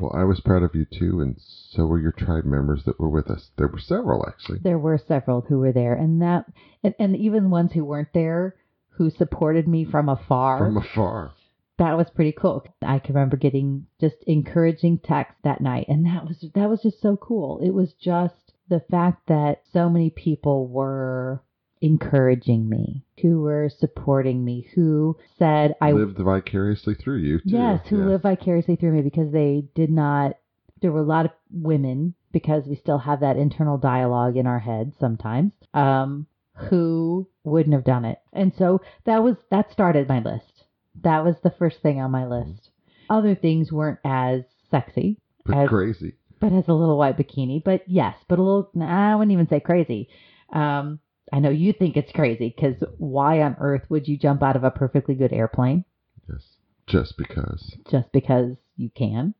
Well, 0.00 0.12
I 0.14 0.24
was 0.24 0.40
proud 0.40 0.62
of 0.64 0.74
you 0.74 0.84
too, 0.84 1.20
and 1.20 1.36
so 1.38 1.86
were 1.86 2.00
your 2.00 2.12
tribe 2.12 2.44
members 2.44 2.82
that 2.84 2.98
were 2.98 3.08
with 3.08 3.30
us. 3.30 3.50
There 3.56 3.68
were 3.68 3.78
several, 3.78 4.26
actually. 4.26 4.58
there 4.58 4.78
were 4.78 4.98
several 4.98 5.42
who 5.42 5.60
were 5.60 5.72
there 5.72 5.94
and 5.94 6.20
that 6.20 6.46
and, 6.82 6.94
and 6.98 7.16
even 7.16 7.48
ones 7.50 7.72
who 7.72 7.84
weren't 7.84 8.12
there 8.12 8.56
who 8.90 9.08
supported 9.10 9.66
me 9.68 9.84
from 9.84 10.08
afar 10.08 10.58
From 10.58 10.76
afar. 10.76 11.32
that 11.78 11.96
was 11.96 12.10
pretty 12.10 12.32
cool 12.32 12.64
i 12.82 12.98
can 12.98 13.14
remember 13.14 13.36
getting 13.36 13.86
just 14.00 14.16
encouraging 14.26 14.98
texts 14.98 15.40
that 15.44 15.60
night 15.60 15.86
and 15.88 16.04
that 16.06 16.24
was 16.26 16.44
that 16.54 16.68
was 16.68 16.82
just 16.82 17.00
so 17.00 17.16
cool 17.16 17.58
it 17.60 17.70
was 17.70 17.92
just 17.94 18.52
the 18.68 18.80
fact 18.90 19.26
that 19.28 19.62
so 19.72 19.88
many 19.88 20.10
people 20.10 20.66
were 20.68 21.42
encouraging 21.84 22.68
me, 22.68 23.04
who 23.20 23.42
were 23.42 23.68
supporting 23.68 24.44
me, 24.44 24.66
who 24.74 25.16
said 25.38 25.74
I 25.80 25.92
lived 25.92 26.18
vicariously 26.18 26.94
through 26.94 27.18
you, 27.18 27.38
too. 27.38 27.44
Yes, 27.50 27.86
who 27.88 27.98
Yeah. 27.98 28.06
live 28.06 28.22
vicariously 28.22 28.76
through 28.76 28.92
me 28.92 29.02
because 29.02 29.30
they 29.32 29.66
did 29.74 29.90
not. 29.90 30.36
There 30.80 30.92
were 30.92 31.00
a 31.00 31.04
lot 31.04 31.26
of 31.26 31.32
women 31.50 32.14
because 32.32 32.66
we 32.66 32.74
still 32.76 32.98
have 32.98 33.20
that 33.20 33.36
internal 33.36 33.78
dialogue 33.78 34.36
in 34.36 34.46
our 34.46 34.58
heads 34.58 34.96
sometimes. 34.98 35.52
Um, 35.72 36.26
who 36.70 37.26
wouldn't 37.42 37.74
have 37.74 37.84
done 37.84 38.04
it, 38.04 38.18
and 38.32 38.52
so 38.54 38.80
that 39.04 39.22
was 39.24 39.36
that 39.50 39.72
started 39.72 40.08
my 40.08 40.20
list. 40.20 40.64
That 41.02 41.24
was 41.24 41.34
the 41.42 41.50
first 41.50 41.80
thing 41.82 42.00
on 42.00 42.10
my 42.12 42.26
list. 42.26 42.70
Other 43.10 43.34
things 43.34 43.72
weren't 43.72 43.98
as 44.04 44.44
sexy, 44.70 45.18
But 45.44 45.56
as- 45.58 45.68
crazy. 45.68 46.14
but 46.40 46.52
as 46.52 46.68
a 46.68 46.72
little 46.74 46.96
white 46.96 47.16
bikini. 47.18 47.62
But 47.62 47.82
yes, 47.88 48.16
but 48.28 48.38
a 48.38 48.42
little. 48.42 48.70
Nah, 48.74 49.12
I 49.12 49.16
wouldn't 49.16 49.32
even 49.32 49.48
say 49.48 49.58
crazy. 49.60 50.08
Um, 50.52 51.00
I 51.34 51.40
know 51.40 51.50
you 51.50 51.72
think 51.72 51.96
it's 51.96 52.12
crazy 52.12 52.54
because 52.56 52.76
why 52.98 53.42
on 53.42 53.56
earth 53.58 53.82
would 53.88 54.06
you 54.06 54.16
jump 54.16 54.40
out 54.40 54.54
of 54.54 54.62
a 54.62 54.70
perfectly 54.70 55.16
good 55.16 55.32
airplane? 55.32 55.84
Yes. 56.30 56.42
Just 56.86 57.16
because. 57.18 57.76
just 57.90 58.12
because 58.12 58.54
you 58.76 58.88
can. 58.90 59.34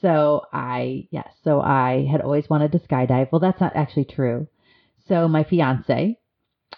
So 0.00 0.42
I, 0.52 1.08
yes, 1.10 1.28
so 1.42 1.60
I 1.60 2.06
had 2.08 2.20
always 2.20 2.48
wanted 2.48 2.70
to 2.72 2.78
skydive. 2.78 3.32
Well, 3.32 3.40
that's 3.40 3.60
not 3.60 3.74
actually 3.74 4.04
true. 4.04 4.46
So 5.08 5.26
my 5.26 5.42
fiance, 5.42 6.20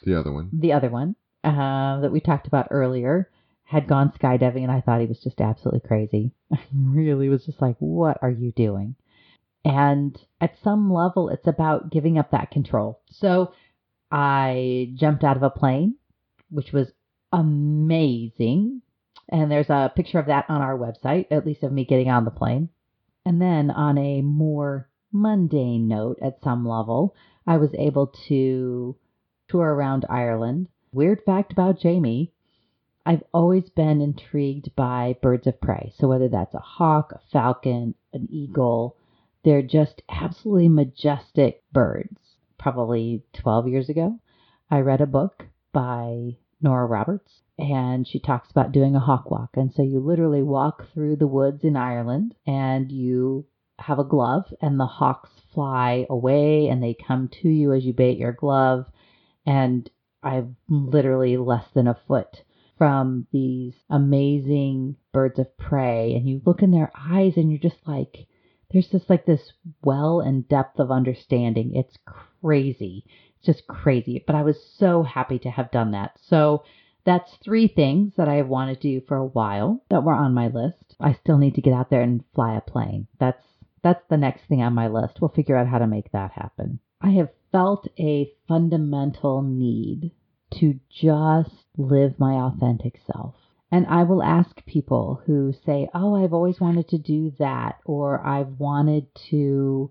The 0.05 0.15
other 0.15 0.33
one. 0.33 0.49
the 0.55 0.73
other 0.73 0.89
one 0.89 1.17
uh, 1.45 2.01
that 2.01 2.13
we 2.13 2.21
talked 2.21 2.47
about 2.47 2.69
earlier, 2.71 3.29
had 3.65 3.87
gone 3.89 4.11
skydiving, 4.19 4.63
and 4.63 4.73
I 4.73 4.81
thought 4.81 5.01
he 5.03 5.07
was 5.07 5.21
just 5.23 5.41
absolutely 5.41 5.87
crazy. 5.87 6.33
I 6.53 6.61
really 6.73 7.29
was 7.29 7.45
just 7.45 7.61
like, 7.61 7.77
what 7.79 8.17
are 8.23 8.31
you 8.31 8.53
doing? 8.53 8.95
And 9.67 10.19
at 10.41 10.55
some 10.65 10.91
level, 10.91 11.29
it's 11.29 11.47
about 11.47 11.91
giving 11.93 12.17
up 12.17 12.31
that 12.31 12.51
control. 12.51 13.01
So 13.11 13.53
I 14.11 14.93
jumped 14.95 15.25
out 15.25 15.37
of 15.37 15.43
a 15.43 15.51
plane, 15.51 15.97
which 16.51 16.73
was 16.73 16.93
amazing. 17.33 18.83
And 19.29 19.51
there's 19.51 19.71
a 19.71 19.93
picture 19.95 20.19
of 20.19 20.27
that 20.27 20.47
on 20.49 20.61
our 20.61 20.77
website, 20.77 21.27
at 21.31 21.47
least 21.47 21.63
of 21.63 21.73
me 21.73 21.85
getting 21.85 22.11
on 22.11 22.25
the 22.25 22.31
plane. 22.31 22.69
And 23.25 23.41
then 23.41 23.71
on 23.71 23.99
a 23.99 24.23
more 24.23 24.89
mundane 25.13 25.87
note, 25.87 26.19
at 26.23 26.43
some 26.43 26.67
level, 26.67 27.15
I 27.47 27.59
was 27.59 27.71
able 27.79 28.09
to 28.29 28.97
tour 29.49 29.75
around 29.75 30.05
Ireland. 30.09 30.69
Weird 30.93 31.23
fact 31.25 31.53
about 31.53 31.81
Jamie 31.81 32.33
I've 33.07 33.23
always 33.33 33.71
been 33.71 34.01
intrigued 34.03 34.77
by 34.77 35.17
birds 35.23 35.47
of 35.47 35.61
prey. 35.61 35.93
So 35.97 36.09
whether 36.09 36.29
that's 36.29 36.55
a 36.55 36.59
hawk, 36.59 37.13
a 37.13 37.21
falcon, 37.33 37.95
an 38.13 38.29
eagle, 38.31 38.97
they're 39.43 39.63
just 39.63 40.03
absolutely 40.09 40.69
majestic 40.69 41.63
birds. 41.73 42.30
Probably 42.61 43.25
12 43.33 43.69
years 43.69 43.89
ago, 43.89 44.19
I 44.71 44.81
read 44.81 45.01
a 45.01 45.07
book 45.07 45.47
by 45.73 46.37
Nora 46.61 46.85
Roberts, 46.85 47.41
and 47.59 48.07
she 48.07 48.21
talks 48.21 48.51
about 48.51 48.71
doing 48.71 48.95
a 48.95 49.01
hawk 49.01 49.31
walk. 49.31 49.57
And 49.57 49.73
so 49.73 49.83
you 49.83 49.99
literally 49.99 50.43
walk 50.43 50.93
through 50.93 51.17
the 51.17 51.27
woods 51.27 51.65
in 51.65 51.75
Ireland, 51.75 52.35
and 52.47 52.93
you 52.93 53.47
have 53.79 53.99
a 53.99 54.05
glove, 54.05 54.53
and 54.61 54.79
the 54.79 54.85
hawks 54.85 55.31
fly 55.55 56.07
away, 56.11 56.69
and 56.69 56.83
they 56.83 56.95
come 56.95 57.31
to 57.41 57.49
you 57.49 57.73
as 57.73 57.83
you 57.83 57.95
bait 57.95 58.19
your 58.19 58.33
glove. 58.33 58.85
And 59.47 59.89
I'm 60.23 60.57
literally 60.69 61.39
less 61.39 61.65
than 61.73 61.89
a 61.89 61.99
foot 62.07 62.43
from 62.77 63.27
these 63.33 63.73
amazing 63.89 64.97
birds 65.15 65.39
of 65.39 65.57
prey, 65.57 66.15
and 66.15 66.29
you 66.29 66.43
look 66.45 66.61
in 66.61 66.73
their 66.73 66.93
eyes, 66.95 67.39
and 67.39 67.51
you're 67.51 67.59
just 67.59 67.87
like, 67.87 68.27
there's 68.71 68.89
just 68.89 69.09
like 69.09 69.25
this 69.25 69.53
well 69.83 70.21
and 70.21 70.47
depth 70.47 70.79
of 70.79 70.91
understanding. 70.91 71.75
It's 71.75 71.97
crazy. 72.43 73.05
It's 73.37 73.47
just 73.47 73.67
crazy. 73.67 74.23
But 74.27 74.37
I 74.37 74.43
was 74.43 74.57
so 74.79 75.03
happy 75.03 75.39
to 75.41 75.51
have 75.51 75.71
done 75.71 75.93
that. 75.93 76.13
So 76.29 76.65
that's 77.05 77.37
three 77.43 77.69
things 77.69 78.13
that 78.17 78.29
I 78.29 78.43
want 78.43 78.75
to 78.75 78.81
do 78.81 79.01
for 79.07 79.17
a 79.17 79.27
while 79.27 79.83
that 79.89 80.05
were 80.05 80.13
on 80.13 80.35
my 80.35 80.49
list. 80.49 80.95
I 81.01 81.15
still 81.15 81.39
need 81.39 81.55
to 81.55 81.63
get 81.63 81.73
out 81.73 81.91
there 81.91 82.03
and 82.03 82.25
fly 82.35 82.57
a 82.57 82.61
plane. 82.61 83.07
That's 83.19 83.43
that's 83.83 84.05
the 84.11 84.19
next 84.19 84.43
thing 84.47 84.63
on 84.63 84.75
my 84.75 84.89
list. 84.89 85.21
We'll 85.21 85.31
figure 85.31 85.57
out 85.57 85.67
how 85.67 85.79
to 85.79 85.87
make 85.87 86.13
that 86.13 86.33
happen. 86.33 86.81
I 87.01 87.11
have 87.13 87.31
felt 87.51 87.89
a 87.99 88.31
fundamental 88.47 89.41
need 89.41 90.13
to 90.59 90.79
just 90.91 91.65
live 91.79 92.19
my 92.19 92.35
authentic 92.35 93.01
self. 93.11 93.35
And 93.73 93.87
I 93.87 94.03
will 94.03 94.23
ask 94.23 94.65
people 94.67 95.23
who 95.25 95.55
say, 95.65 95.89
Oh, 95.95 96.17
I've 96.17 96.35
always 96.35 96.61
wanted 96.61 96.89
to 96.89 96.99
do 96.99 97.33
that, 97.39 97.79
or 97.85 98.21
I've 98.21 98.59
wanted 98.59 99.07
to 99.31 99.91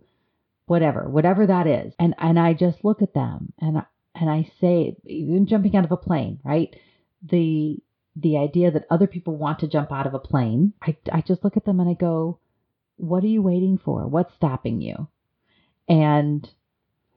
whatever, 0.69 1.09
whatever 1.09 1.45
that 1.47 1.67
is. 1.67 1.93
And 1.99 2.13
and 2.17 2.39
I 2.39 2.53
just 2.53 2.83
look 2.85 3.01
at 3.01 3.13
them 3.13 3.53
and 3.59 3.79
I- 3.79 3.85
and 4.15 4.29
I 4.29 4.51
say, 4.59 4.97
even 5.05 5.45
jumping 5.45 5.75
out 5.77 5.85
of 5.85 5.91
a 5.91 5.97
plane, 5.97 6.39
right? 6.43 6.75
The 7.23 7.77
the 8.15 8.37
idea 8.37 8.69
that 8.71 8.85
other 8.89 9.07
people 9.07 9.35
want 9.37 9.59
to 9.59 9.67
jump 9.67 9.91
out 9.91 10.07
of 10.07 10.13
a 10.13 10.19
plane, 10.19 10.73
I, 10.81 10.97
I 11.11 11.21
just 11.21 11.43
look 11.43 11.55
at 11.55 11.63
them 11.65 11.79
and 11.79 11.89
I 11.89 11.93
go, 11.93 12.39
What 12.97 13.23
are 13.23 13.27
you 13.27 13.41
waiting 13.41 13.77
for? 13.77 14.07
What's 14.07 14.33
stopping 14.35 14.81
you? 14.81 15.07
And 15.87 16.49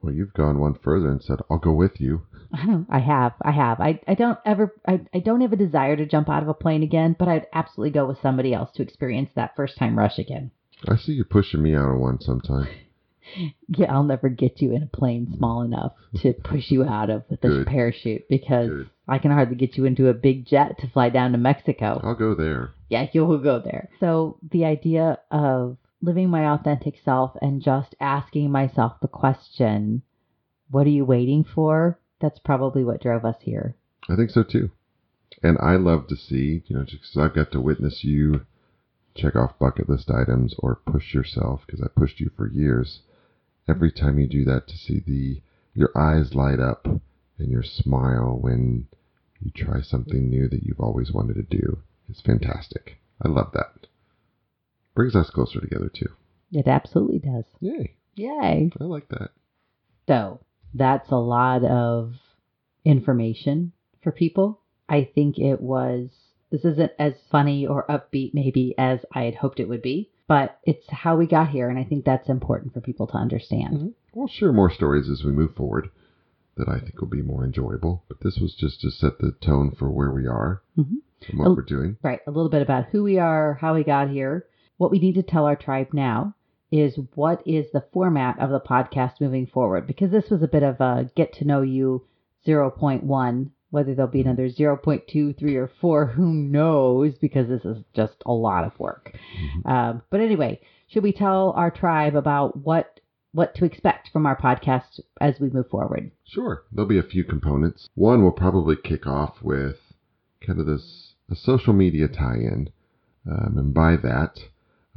Well, 0.01 0.13
you've 0.13 0.33
gone 0.33 0.59
one 0.59 0.75
further 0.75 1.09
and 1.09 1.21
said, 1.21 1.39
I'll 1.49 1.57
go 1.57 1.73
with 1.73 1.99
you. 1.99 2.21
I 2.89 2.99
have, 2.99 3.33
I 3.41 3.51
have. 3.51 3.79
I, 3.81 3.99
I 4.07 4.13
don't 4.13 4.37
ever, 4.45 4.73
I, 4.87 5.01
I 5.13 5.19
don't 5.19 5.41
have 5.41 5.53
a 5.53 5.57
desire 5.57 5.95
to 5.97 6.05
jump 6.05 6.29
out 6.29 6.43
of 6.43 6.49
a 6.49 6.53
plane 6.53 6.83
again, 6.83 7.15
but 7.17 7.27
I'd 7.27 7.47
absolutely 7.53 7.91
go 7.91 8.05
with 8.05 8.21
somebody 8.21 8.53
else 8.53 8.71
to 8.75 8.83
experience 8.83 9.31
that 9.35 9.55
first 9.55 9.77
time 9.77 9.97
rush 9.97 10.19
again. 10.19 10.51
I 10.87 10.95
see 10.97 11.13
you 11.13 11.23
pushing 11.23 11.63
me 11.63 11.75
out 11.75 11.89
of 11.89 11.99
one 11.99 12.21
sometime. 12.21 12.67
Yeah, 13.75 13.91
I'll 13.91 14.03
never 14.03 14.29
get 14.29 14.61
you 14.61 14.71
in 14.73 14.83
a 14.83 14.87
plane 14.87 15.33
small 15.37 15.63
enough 15.63 15.93
to 16.21 16.33
push 16.33 16.69
you 16.69 16.83
out 16.83 17.09
of 17.09 17.23
with 17.29 17.43
a 17.43 17.47
Good. 17.47 17.67
parachute 17.67 18.27
because 18.29 18.69
Good. 18.69 18.89
I 19.07 19.17
can 19.17 19.31
hardly 19.31 19.55
get 19.55 19.77
you 19.77 19.85
into 19.85 20.09
a 20.09 20.13
big 20.13 20.45
jet 20.45 20.77
to 20.79 20.87
fly 20.89 21.09
down 21.09 21.31
to 21.31 21.37
Mexico. 21.39 21.99
I'll 22.03 22.13
go 22.13 22.35
there. 22.35 22.71
Yeah, 22.89 23.07
you 23.11 23.25
will 23.25 23.39
go 23.39 23.59
there. 23.59 23.89
So 23.99 24.37
the 24.51 24.65
idea 24.65 25.17
of 25.31 25.77
living 26.01 26.29
my 26.29 26.53
authentic 26.53 26.95
self 27.03 27.31
and 27.41 27.61
just 27.63 27.95
asking 27.99 28.51
myself 28.51 28.93
the 29.01 29.07
question, 29.07 30.03
what 30.69 30.85
are 30.85 30.91
you 30.91 31.05
waiting 31.05 31.43
for? 31.43 31.97
That's 32.19 32.39
probably 32.39 32.83
what 32.83 33.01
drove 33.01 33.25
us 33.25 33.37
here. 33.41 33.75
I 34.09 34.15
think 34.15 34.29
so 34.29 34.43
too. 34.43 34.69
And 35.41 35.57
I 35.61 35.77
love 35.77 36.07
to 36.07 36.15
see, 36.15 36.61
you 36.67 36.75
know, 36.75 36.83
just 36.83 37.01
'cause 37.13 37.17
I've 37.23 37.33
got 37.35 37.51
to 37.53 37.59
witness 37.61 38.03
you 38.03 38.45
check 39.15 39.35
off 39.35 39.57
bucket 39.57 39.89
list 39.89 40.11
items 40.11 40.53
or 40.59 40.75
push 40.85 41.13
yourself, 41.13 41.63
because 41.65 41.81
I 41.81 41.87
pushed 41.87 42.19
you 42.19 42.29
for 42.35 42.47
years. 42.47 43.01
Every 43.67 43.91
time 43.91 44.19
you 44.19 44.27
do 44.27 44.43
that, 44.45 44.67
to 44.67 44.77
see 44.77 44.99
the 44.99 45.41
your 45.73 45.91
eyes 45.95 46.35
light 46.35 46.59
up 46.59 46.85
and 46.85 47.49
your 47.49 47.63
smile 47.63 48.37
when 48.39 48.87
you 49.39 49.51
try 49.51 49.81
something 49.81 50.29
new 50.29 50.47
that 50.49 50.63
you've 50.63 50.79
always 50.79 51.11
wanted 51.11 51.35
to 51.35 51.57
do 51.57 51.79
is 52.09 52.21
fantastic. 52.21 52.97
I 53.21 53.27
love 53.27 53.51
that. 53.53 53.87
Brings 54.93 55.15
us 55.15 55.29
closer 55.29 55.59
together 55.59 55.89
too. 55.89 56.09
It 56.51 56.67
absolutely 56.67 57.19
does. 57.19 57.45
Yay! 57.59 57.95
Yay. 58.15 58.71
I 58.79 58.83
like 58.83 59.09
that. 59.09 59.31
So 60.07 60.39
that's 60.73 61.09
a 61.11 61.15
lot 61.15 61.63
of 61.63 62.13
information 62.85 63.71
for 64.03 64.11
people. 64.11 64.59
I 64.87 65.09
think 65.15 65.39
it 65.39 65.61
was, 65.61 66.09
this 66.51 66.65
isn't 66.65 66.91
as 66.99 67.13
funny 67.31 67.65
or 67.65 67.87
upbeat 67.87 68.33
maybe 68.33 68.75
as 68.77 68.99
I 69.11 69.23
had 69.23 69.35
hoped 69.35 69.59
it 69.59 69.69
would 69.69 69.81
be, 69.81 70.11
but 70.27 70.59
it's 70.63 70.89
how 70.89 71.15
we 71.17 71.27
got 71.27 71.49
here. 71.49 71.69
And 71.69 71.77
I 71.79 71.83
think 71.83 72.05
that's 72.05 72.29
important 72.29 72.73
for 72.73 72.81
people 72.81 73.07
to 73.07 73.15
understand. 73.17 73.93
We'll 74.13 74.27
share 74.27 74.53
more 74.53 74.69
stories 74.71 75.09
as 75.09 75.23
we 75.23 75.31
move 75.31 75.55
forward 75.55 75.89
that 76.55 76.69
I 76.69 76.79
think 76.79 76.99
will 77.01 77.07
be 77.09 77.21
more 77.21 77.43
enjoyable. 77.43 78.03
But 78.07 78.21
this 78.21 78.37
was 78.39 78.53
just 78.55 78.81
to 78.81 78.91
set 78.91 79.17
the 79.19 79.31
tone 79.41 79.71
for 79.71 79.89
where 79.89 80.11
we 80.11 80.27
are 80.27 80.61
Mhm. 80.77 80.97
and 81.29 81.39
what 81.39 81.47
Oh. 81.49 81.53
we're 81.55 81.61
doing. 81.63 81.97
Right. 82.03 82.19
A 82.27 82.31
little 82.31 82.49
bit 82.49 82.61
about 82.61 82.85
who 82.85 83.03
we 83.03 83.17
are, 83.17 83.55
how 83.55 83.73
we 83.73 83.83
got 83.83 84.09
here. 84.09 84.45
What 84.77 84.91
we 84.91 84.99
need 84.99 85.15
to 85.15 85.23
tell 85.23 85.45
our 85.45 85.55
tribe 85.55 85.87
now 85.93 86.35
is 86.71 86.99
what 87.15 87.41
is 87.45 87.71
the 87.71 87.81
format 87.91 88.37
of 88.39 88.49
the 88.49 88.59
podcast 88.59 89.19
moving 89.21 89.45
forward? 89.47 89.87
Because 89.87 90.11
this 90.11 90.29
was 90.29 90.41
a 90.43 90.47
bit 90.47 90.63
of 90.63 90.79
a 90.81 91.09
get 91.15 91.33
to 91.33 91.45
know 91.45 91.61
you 91.61 92.03
0.1. 92.45 93.51
Whether 93.73 93.95
there'll 93.95 94.11
be 94.11 94.21
another 94.21 94.49
0.2, 94.49 95.35
3, 95.35 95.55
or 95.55 95.67
4, 95.81 96.05
who 96.05 96.31
knows? 96.31 97.15
Because 97.19 97.47
this 97.47 97.65
is 97.65 97.83
just 97.95 98.13
a 98.23 98.31
lot 98.31 98.65
of 98.65 98.79
work. 98.79 99.17
Um, 99.65 100.03
but 100.11 100.19
anyway, 100.19 100.61
should 100.85 101.01
we 101.01 101.11
tell 101.11 101.53
our 101.55 101.71
tribe 101.71 102.15
about 102.15 102.55
what 102.55 102.99
what 103.31 103.55
to 103.55 103.65
expect 103.65 104.09
from 104.13 104.27
our 104.27 104.39
podcast 104.39 104.99
as 105.19 105.39
we 105.39 105.49
move 105.49 105.67
forward? 105.69 106.11
Sure, 106.23 106.65
there'll 106.71 106.87
be 106.87 106.99
a 106.99 107.01
few 107.01 107.23
components. 107.23 107.89
One 107.95 108.21
will 108.21 108.31
probably 108.31 108.75
kick 108.75 109.07
off 109.07 109.41
with 109.41 109.77
kind 110.45 110.59
of 110.59 110.67
this 110.67 111.15
a 111.31 111.35
social 111.35 111.73
media 111.73 112.07
tie-in, 112.07 112.69
um, 113.27 113.57
and 113.57 113.73
by 113.73 113.95
that, 113.95 114.37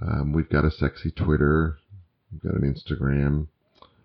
um, 0.02 0.34
we've 0.34 0.50
got 0.50 0.66
a 0.66 0.70
sexy 0.70 1.10
Twitter, 1.10 1.78
we've 2.30 2.42
got 2.42 2.60
an 2.60 2.74
Instagram, 2.74 3.46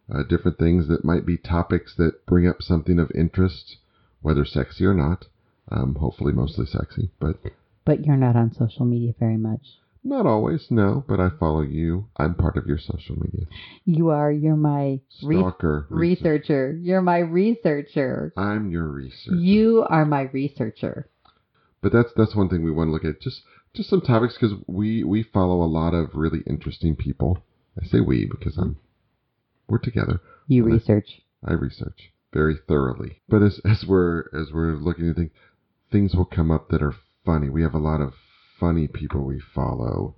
uh, 0.09 0.23
different 0.23 0.57
things 0.57 0.87
that 0.87 1.03
might 1.03 1.25
be 1.25 1.35
topics 1.35 1.93
that 1.97 2.25
bring 2.25 2.47
up 2.47 2.61
something 2.61 2.99
of 2.99 3.11
interest, 3.13 3.75
whether 4.21 4.45
sexy 4.45 4.85
or 4.85 4.93
not. 4.93 5.25
Um, 5.69 5.95
hopefully, 5.95 6.33
mostly 6.33 6.65
sexy, 6.65 7.11
but 7.19 7.37
But 7.85 8.05
you're 8.05 8.17
not 8.17 8.35
on 8.35 8.53
social 8.53 8.85
media 8.85 9.13
very 9.19 9.37
much. 9.37 9.61
Not 10.03 10.25
always, 10.25 10.67
no, 10.71 11.03
but 11.07 11.19
I 11.19 11.29
follow 11.29 11.61
you. 11.61 12.07
I'm 12.17 12.33
part 12.33 12.57
of 12.57 12.65
your 12.65 12.79
social 12.79 13.15
media. 13.17 13.45
You 13.85 14.09
are. 14.09 14.31
You're 14.31 14.55
my 14.55 14.99
re- 15.21 15.37
Stalker. 15.37 15.85
researcher. 15.89 16.75
You're 16.81 17.03
my 17.03 17.19
researcher. 17.19 18.33
I'm 18.35 18.71
your 18.71 18.87
researcher. 18.87 19.35
You 19.35 19.85
are 19.87 20.05
my 20.05 20.23
researcher. 20.23 21.07
But 21.81 21.93
that's 21.93 22.09
that's 22.15 22.35
one 22.35 22.49
thing 22.49 22.63
we 22.63 22.71
want 22.71 22.87
to 22.87 22.91
look 22.91 23.05
at. 23.05 23.21
Just 23.21 23.41
just 23.75 23.89
some 23.89 24.01
topics 24.01 24.33
because 24.33 24.57
we 24.67 25.03
we 25.03 25.21
follow 25.21 25.61
a 25.61 25.69
lot 25.69 25.93
of 25.93 26.15
really 26.15 26.41
interesting 26.47 26.95
people. 26.95 27.43
I 27.81 27.85
say 27.85 27.99
we 27.99 28.25
because 28.25 28.57
I'm 28.57 28.77
we're 29.67 29.77
together. 29.77 30.19
You 30.47 30.63
research. 30.63 31.21
I 31.45 31.53
research 31.53 32.11
very 32.33 32.55
thoroughly. 32.67 33.21
But 33.27 33.41
as 33.41 33.59
as 33.65 33.85
we're 33.85 34.23
as 34.33 34.51
we're 34.53 34.75
looking 34.75 35.09
at 35.09 35.15
things, 35.15 35.31
things 35.91 36.15
will 36.15 36.25
come 36.25 36.51
up 36.51 36.69
that 36.69 36.81
are 36.81 36.95
funny. 37.25 37.49
We 37.49 37.63
have 37.63 37.73
a 37.73 37.79
lot 37.79 38.01
of 38.01 38.13
funny 38.59 38.87
people 38.87 39.23
we 39.23 39.39
follow. 39.53 40.15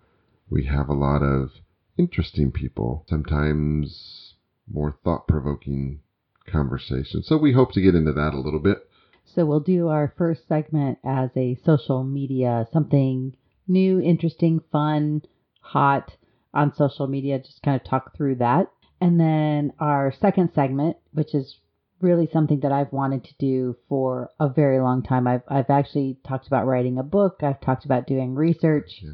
We 0.49 0.65
have 0.65 0.89
a 0.89 0.93
lot 0.93 1.21
of 1.21 1.52
interesting 1.97 2.52
people. 2.52 3.06
Sometimes 3.08 4.36
more 4.71 4.97
thought 5.04 5.28
provoking 5.28 5.99
conversations. 6.45 7.28
So 7.28 7.38
we 7.38 7.54
hope 7.54 7.71
to 7.73 7.82
get 7.82 7.95
into 7.95 8.13
that 8.13 8.34
a 8.34 8.39
little 8.39 8.60
bit. 8.60 8.78
So 9.26 9.45
we'll 9.45 9.62
do 9.62 9.88
our 9.88 10.13
first 10.17 10.47
segment 10.47 10.99
as 11.04 11.30
a 11.36 11.58
social 11.65 12.04
media, 12.04 12.67
something 12.71 13.36
new, 13.67 13.99
interesting, 13.99 14.62
fun, 14.71 15.23
hot 15.62 16.12
on 16.54 16.76
social 16.76 17.08
media. 17.08 17.39
Just 17.39 17.63
kind 17.63 17.80
of 17.80 17.88
talk 17.88 18.15
through 18.15 18.36
that. 18.36 18.71
And 19.02 19.19
then 19.19 19.73
our 19.80 20.13
second 20.21 20.52
segment, 20.54 20.97
which 21.13 21.34
is 21.34 21.58
really 22.04 22.30
something 22.32 22.60
that 22.62 22.72
I've 22.72 22.92
wanted 22.92 23.24
to 23.26 23.34
do 23.39 23.76
for 23.89 24.30
a 24.39 24.50
very 24.50 24.80
long 24.80 25.04
time. 25.04 25.28
I've 25.28 25.44
I've 25.48 25.70
actually 25.70 26.18
talked 26.28 26.48
about 26.48 26.68
writing 26.68 26.98
a 26.98 27.04
book. 27.04 27.39
I've 27.42 27.62
talked 27.62 27.86
about 27.86 28.08
doing 28.08 28.36
research. 28.36 29.00
Yeah. 29.02 29.13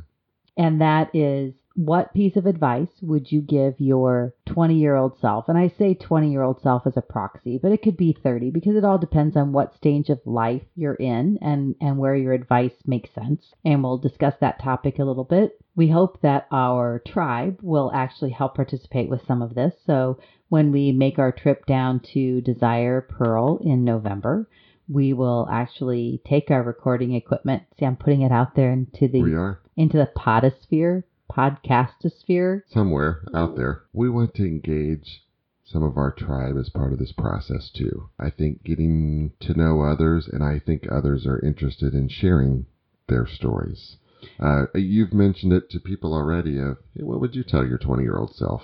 And 0.57 0.81
that 0.81 1.15
is 1.15 1.53
what 1.85 2.13
piece 2.13 2.35
of 2.35 2.45
advice 2.45 2.89
would 3.01 3.31
you 3.31 3.41
give 3.41 3.75
your 3.79 4.33
20 4.47 4.75
year 4.75 4.95
old 4.95 5.17
self? 5.19 5.47
And 5.47 5.57
I 5.57 5.69
say 5.79 5.93
20 5.93 6.29
year 6.29 6.41
old 6.41 6.61
self 6.61 6.85
as 6.85 6.97
a 6.97 7.01
proxy, 7.01 7.57
but 7.57 7.71
it 7.71 7.81
could 7.81 7.95
be 7.95 8.17
30 8.21 8.51
because 8.51 8.75
it 8.75 8.83
all 8.83 8.97
depends 8.97 9.37
on 9.37 9.53
what 9.53 9.75
stage 9.75 10.09
of 10.09 10.19
life 10.25 10.63
you're 10.75 10.95
in 10.95 11.37
and, 11.41 11.75
and 11.79 11.97
where 11.97 12.15
your 12.15 12.33
advice 12.33 12.73
makes 12.85 13.13
sense. 13.13 13.53
And 13.63 13.81
we'll 13.81 13.97
discuss 13.97 14.33
that 14.41 14.61
topic 14.61 14.99
a 14.99 15.05
little 15.05 15.23
bit. 15.23 15.57
We 15.75 15.87
hope 15.87 16.21
that 16.21 16.47
our 16.51 17.01
tribe 17.07 17.59
will 17.61 17.91
actually 17.93 18.31
help 18.31 18.55
participate 18.55 19.09
with 19.09 19.25
some 19.25 19.41
of 19.41 19.55
this. 19.55 19.73
So 19.85 20.19
when 20.49 20.71
we 20.71 20.91
make 20.91 21.17
our 21.19 21.31
trip 21.31 21.65
down 21.65 22.01
to 22.13 22.41
Desire 22.41 23.01
Pearl 23.01 23.59
in 23.63 23.83
November, 23.83 24.47
we 24.87 25.13
will 25.13 25.47
actually 25.51 26.21
take 26.27 26.49
our 26.49 26.63
recording 26.63 27.13
equipment. 27.13 27.63
See, 27.79 27.85
I'm 27.85 27.95
putting 27.95 28.21
it 28.23 28.31
out 28.31 28.55
there 28.55 28.71
into 28.71 29.07
the 29.07 29.21
We 29.21 29.35
are 29.35 29.59
into 29.77 29.97
the 29.97 30.11
podosphere, 30.17 31.03
podcastosphere. 31.31 32.63
somewhere 32.69 33.21
out 33.33 33.55
there. 33.55 33.83
We 33.93 34.09
want 34.09 34.33
to 34.35 34.45
engage 34.45 35.23
some 35.65 35.83
of 35.83 35.97
our 35.97 36.11
tribe 36.11 36.57
as 36.57 36.69
part 36.69 36.91
of 36.91 36.99
this 36.99 37.11
process 37.11 37.69
too. 37.69 38.09
I 38.19 38.31
think 38.31 38.63
getting 38.63 39.31
to 39.41 39.53
know 39.53 39.81
others, 39.81 40.27
and 40.27 40.43
I 40.43 40.59
think 40.59 40.87
others 40.91 41.27
are 41.27 41.39
interested 41.39 41.93
in 41.93 42.09
sharing 42.09 42.65
their 43.07 43.27
stories. 43.27 43.97
Uh, 44.39 44.65
you've 44.73 45.13
mentioned 45.13 45.53
it 45.53 45.69
to 45.69 45.79
people 45.79 46.13
already. 46.13 46.57
Of 46.59 46.77
hey, 46.95 47.03
what 47.03 47.21
would 47.21 47.35
you 47.35 47.43
tell 47.43 47.65
your 47.65 47.77
20 47.77 48.01
year 48.03 48.17
old 48.17 48.35
self? 48.35 48.63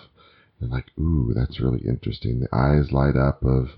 And 0.59 0.71
like, 0.71 0.91
ooh, 0.99 1.33
that's 1.35 1.59
really 1.59 1.81
interesting. 1.85 2.39
The 2.39 2.55
eyes 2.55 2.91
light 2.91 3.15
up. 3.15 3.43
Of, 3.43 3.69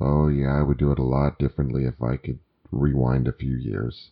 oh 0.00 0.28
yeah, 0.28 0.58
I 0.58 0.62
would 0.62 0.78
do 0.78 0.92
it 0.92 0.98
a 0.98 1.04
lot 1.04 1.38
differently 1.38 1.84
if 1.84 2.02
I 2.02 2.16
could 2.16 2.38
rewind 2.70 3.28
a 3.28 3.32
few 3.32 3.56
years. 3.56 4.10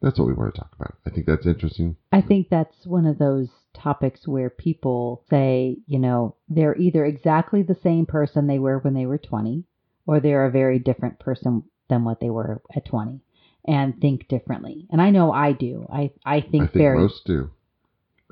That's 0.00 0.18
what 0.18 0.26
we 0.26 0.34
want 0.34 0.54
to 0.54 0.60
talk 0.60 0.72
about. 0.74 0.96
I 1.06 1.10
think 1.10 1.26
that's 1.26 1.46
interesting. 1.46 1.96
I 2.10 2.22
think 2.22 2.48
that's 2.48 2.86
one 2.86 3.06
of 3.06 3.18
those 3.18 3.48
topics 3.72 4.26
where 4.26 4.50
people 4.50 5.22
say, 5.30 5.78
you 5.86 5.98
know, 5.98 6.34
they're 6.48 6.76
either 6.76 7.04
exactly 7.04 7.62
the 7.62 7.76
same 7.82 8.06
person 8.06 8.46
they 8.46 8.58
were 8.58 8.78
when 8.78 8.94
they 8.94 9.06
were 9.06 9.18
20 9.18 9.64
or 10.06 10.20
they're 10.20 10.46
a 10.46 10.50
very 10.50 10.78
different 10.80 11.20
person 11.20 11.62
than 11.88 12.04
what 12.04 12.20
they 12.20 12.30
were 12.30 12.60
at 12.74 12.84
20 12.84 13.20
and 13.66 14.00
think 14.00 14.26
differently. 14.28 14.88
And 14.90 15.00
I 15.00 15.10
know 15.10 15.32
I 15.32 15.52
do. 15.52 15.86
I, 15.92 16.10
I 16.24 16.40
think, 16.40 16.64
I 16.64 16.66
think 16.66 16.72
very 16.72 16.98
most 16.98 17.24
do. 17.24 17.50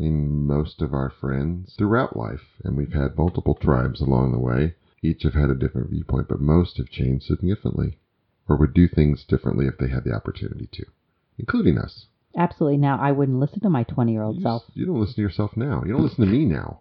I 0.01 0.05
mean, 0.05 0.47
most 0.47 0.81
of 0.81 0.95
our 0.95 1.11
friends 1.11 1.75
throughout 1.77 2.17
life, 2.17 2.57
and 2.65 2.75
we've 2.75 2.95
had 2.95 3.19
multiple 3.19 3.55
tribes 3.55 4.01
along 4.01 4.33
the 4.33 4.39
way. 4.39 4.75
Each 5.03 5.25
have 5.25 5.35
had 5.35 5.51
a 5.51 5.55
different 5.55 5.91
viewpoint, 5.91 6.27
but 6.27 6.41
most 6.41 6.79
have 6.79 6.89
changed 6.89 7.27
significantly, 7.27 7.99
or 8.49 8.57
would 8.57 8.73
do 8.73 8.89
things 8.89 9.27
differently 9.29 9.67
if 9.67 9.77
they 9.77 9.89
had 9.89 10.05
the 10.05 10.15
opportunity 10.15 10.71
to, 10.73 10.87
including 11.39 11.77
us. 11.77 12.07
absolutely. 12.35 12.79
Now, 12.79 12.99
I 12.99 13.13
wouldn't 13.13 13.41
listen 13.41 13.61
to 13.61 13.69
my 13.69 13.83
20 13.83 14.11
year 14.13 14.23
old 14.23 14.41
self. 14.41 14.63
you 14.73 14.87
don't 14.87 15.01
listen 15.01 15.17
to 15.17 15.21
yourself 15.21 15.55
now. 15.55 15.83
You 15.85 15.93
don't 15.93 16.03
listen 16.05 16.25
to 16.25 16.33
me 16.33 16.47
now. 16.47 16.81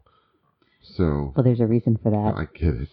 So 0.82 1.34
Well, 1.36 1.44
there's 1.44 1.60
a 1.60 1.68
reason 1.68 1.98
for 2.02 2.12
that. 2.12 2.36
I 2.38 2.46
get 2.58 2.74
it. 2.74 2.90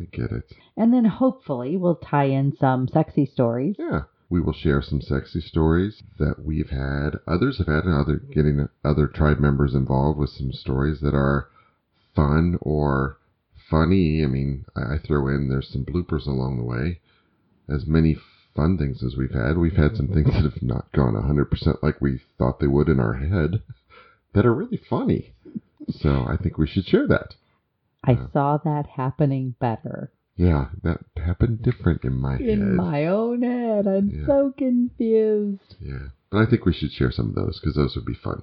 I 0.00 0.04
get 0.10 0.32
it. 0.32 0.52
And 0.76 0.92
then 0.92 1.04
hopefully 1.04 1.76
we'll 1.76 1.94
tie 1.94 2.24
in 2.24 2.56
some 2.56 2.88
sexy 2.88 3.26
stories. 3.26 3.76
Yeah. 3.78 4.02
We 4.30 4.40
will 4.40 4.52
share 4.52 4.80
some 4.80 5.00
sexy 5.00 5.40
stories 5.40 6.02
that 6.18 6.44
we've 6.44 6.70
had. 6.70 7.18
Others 7.26 7.58
have 7.58 7.66
had, 7.66 7.84
and 7.84 7.94
other 7.94 8.16
getting 8.16 8.68
other 8.84 9.06
tribe 9.08 9.40
members 9.40 9.74
involved 9.74 10.18
with 10.18 10.30
some 10.30 10.52
stories 10.52 11.00
that 11.00 11.14
are 11.14 11.48
fun 12.14 12.56
or 12.60 13.18
funny. 13.68 14.22
I 14.24 14.28
mean, 14.28 14.64
I 14.76 14.94
I 14.94 14.98
throw 14.98 15.26
in 15.28 15.48
there's 15.48 15.68
some 15.68 15.84
bloopers 15.84 16.26
along 16.26 16.58
the 16.58 16.64
way. 16.64 17.00
As 17.68 17.86
many 17.86 18.16
fun 18.54 18.78
things 18.78 19.02
as 19.02 19.16
we've 19.16 19.32
had, 19.34 19.58
we've 19.58 19.76
had 19.76 19.96
some 19.96 20.08
things 20.14 20.28
that 20.32 20.44
have 20.44 20.62
not 20.62 20.92
gone 20.92 21.14
100% 21.14 21.82
like 21.82 22.00
we 22.00 22.20
thought 22.38 22.60
they 22.60 22.66
would 22.68 22.88
in 22.88 23.00
our 23.00 23.14
head 23.14 23.62
that 24.32 24.46
are 24.46 24.54
really 24.54 24.76
funny. 24.88 25.32
So 25.88 26.24
I 26.28 26.36
think 26.36 26.56
we 26.56 26.66
should 26.68 26.84
share 26.86 27.06
that. 27.08 27.34
I 28.04 28.12
Yeah. 28.12 28.26
saw 28.32 28.56
that 28.58 28.86
happening 28.86 29.54
better 29.58 30.12
Yeah, 30.40 30.68
that 30.84 31.00
happened 31.22 31.60
different 31.62 32.02
in 32.04 32.16
my 32.16 32.36
in 32.36 32.40
head. 32.48 32.48
In 32.58 32.76
my 32.76 33.06
own 33.06 33.42
head. 33.42 33.86
I'm 33.86 34.08
Yeah. 34.08 34.26
so 34.26 34.54
confused. 34.56 35.76
Yeah, 35.80 36.08
but 36.30 36.38
I 36.38 36.46
think 36.48 36.64
we 36.64 36.72
should 36.72 36.92
share 36.92 37.10
some 37.12 37.28
of 37.28 37.34
those 37.34 37.60
because 37.60 37.74
those 37.76 37.94
would 37.96 38.06
be 38.06 38.14
fun. 38.14 38.42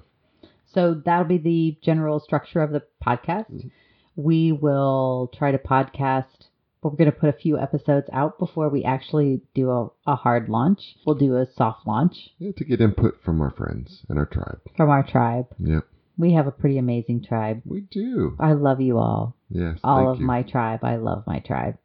So 0.66 0.94
that'll 0.94 1.24
be 1.26 1.38
the 1.38 1.76
general 1.82 2.20
structure 2.20 2.60
of 2.60 2.70
the 2.70 2.82
podcast. 3.04 3.50
Mhm. 3.50 3.70
We 4.14 4.52
will 4.52 5.28
try 5.34 5.50
to 5.50 5.58
podcast, 5.58 6.48
but 6.82 6.90
we're 6.90 6.98
going 6.98 7.10
to 7.10 7.18
put 7.18 7.30
a 7.30 7.40
few 7.44 7.58
episodes 7.58 8.08
out 8.12 8.38
before 8.38 8.68
we 8.68 8.84
actually 8.84 9.40
do 9.54 9.70
a, 9.70 9.90
a 10.06 10.14
hard 10.14 10.48
launch. 10.48 10.96
We'll 11.04 11.16
do 11.16 11.34
a 11.36 11.46
soft 11.46 11.84
launch 11.86 12.30
Yeah, 12.38 12.52
to 12.52 12.64
get 12.64 12.80
input 12.80 13.20
from 13.24 13.40
our 13.40 13.50
friends 13.50 14.04
and 14.08 14.18
our 14.20 14.26
tribe. 14.26 14.60
from 14.76 14.88
our 14.90 15.02
tribe. 15.02 15.46
Yep, 15.58 15.84
We 16.16 16.32
have 16.34 16.46
a 16.46 16.52
pretty 16.52 16.78
amazing 16.78 17.22
tribe. 17.24 17.62
we 17.64 17.80
do. 17.80 18.36
I 18.38 18.52
love 18.52 18.80
you 18.80 18.98
all. 18.98 19.34
Yes, 19.50 19.80
all 19.82 20.10
of 20.12 20.20
you. 20.20 20.26
my 20.26 20.42
tribe. 20.42 20.84
I 20.84 20.96
love 20.96 21.24
my 21.26 21.40
tribe. 21.40 21.76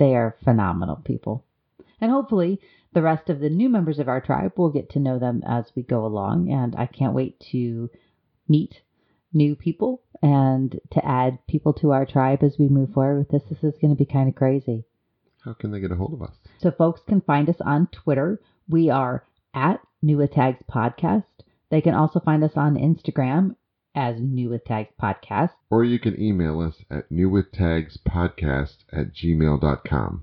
They 0.00 0.16
are 0.16 0.34
phenomenal 0.42 0.96
people. 0.96 1.44
And 2.00 2.10
hopefully, 2.10 2.58
the 2.94 3.02
rest 3.02 3.28
of 3.28 3.38
the 3.38 3.50
new 3.50 3.68
members 3.68 3.98
of 3.98 4.08
our 4.08 4.22
tribe 4.22 4.52
will 4.56 4.70
get 4.70 4.88
to 4.90 4.98
know 4.98 5.18
them 5.18 5.42
as 5.46 5.66
we 5.76 5.82
go 5.82 6.06
along. 6.06 6.50
And 6.50 6.74
I 6.74 6.86
can't 6.86 7.12
wait 7.12 7.38
to 7.52 7.90
meet 8.48 8.80
new 9.34 9.54
people 9.54 10.00
and 10.22 10.80
to 10.92 11.04
add 11.04 11.46
people 11.46 11.74
to 11.74 11.92
our 11.92 12.06
tribe 12.06 12.42
as 12.42 12.58
we 12.58 12.66
move 12.66 12.94
forward 12.94 13.18
with 13.18 13.28
this. 13.28 13.42
This 13.50 13.62
is 13.62 13.78
going 13.78 13.94
to 13.94 14.04
be 14.04 14.10
kind 14.10 14.26
of 14.26 14.34
crazy. 14.34 14.84
How 15.44 15.52
can 15.52 15.70
they 15.70 15.80
get 15.80 15.92
a 15.92 15.96
hold 15.96 16.14
of 16.14 16.22
us? 16.22 16.34
So, 16.60 16.70
folks 16.70 17.02
can 17.06 17.20
find 17.20 17.50
us 17.50 17.60
on 17.60 17.88
Twitter. 17.88 18.40
We 18.70 18.88
are 18.88 19.26
at 19.52 19.82
New 20.00 20.26
Tags 20.26 20.62
Podcast. 20.66 21.24
They 21.70 21.82
can 21.82 21.94
also 21.94 22.20
find 22.20 22.42
us 22.42 22.56
on 22.56 22.76
Instagram 22.76 23.54
as 23.94 24.16
New 24.20 24.50
with 24.50 24.64
Tags 24.64 24.90
Podcast. 25.00 25.50
Or 25.70 25.84
you 25.84 25.98
can 25.98 26.20
email 26.20 26.60
us 26.60 26.74
at 26.90 27.10
newwithtagspodcast 27.10 28.76
at 28.92 29.14
gmail.com. 29.14 30.22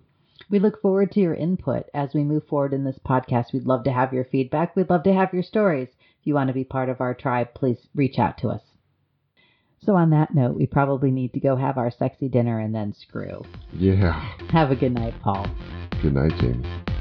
We 0.49 0.59
look 0.59 0.81
forward 0.81 1.11
to 1.11 1.19
your 1.19 1.33
input 1.33 1.87
as 1.93 2.13
we 2.13 2.23
move 2.23 2.45
forward 2.47 2.73
in 2.73 2.85
this 2.85 2.99
podcast. 3.05 3.51
We'd 3.53 3.65
love 3.65 3.83
to 3.83 3.91
have 3.91 4.13
your 4.13 4.23
feedback. 4.23 4.75
We'd 4.75 4.89
love 4.89 5.03
to 5.03 5.13
have 5.13 5.33
your 5.33 5.43
stories. 5.43 5.89
If 6.21 6.27
you 6.27 6.33
want 6.33 6.47
to 6.47 6.53
be 6.53 6.63
part 6.63 6.89
of 6.89 7.01
our 7.01 7.13
tribe, 7.13 7.53
please 7.53 7.87
reach 7.93 8.17
out 8.17 8.37
to 8.39 8.49
us. 8.49 8.61
So, 9.79 9.95
on 9.95 10.09
that 10.11 10.33
note, 10.33 10.55
we 10.55 10.65
probably 10.65 11.11
need 11.11 11.33
to 11.33 11.39
go 11.39 11.55
have 11.55 11.77
our 11.77 11.91
sexy 11.91 12.29
dinner 12.29 12.59
and 12.59 12.73
then 12.73 12.93
screw. 12.93 13.43
Yeah. 13.73 14.19
Have 14.49 14.71
a 14.71 14.75
good 14.75 14.93
night, 14.93 15.13
Paul. 15.21 15.47
Good 16.01 16.15
night, 16.15 16.33
Jamie. 16.39 16.96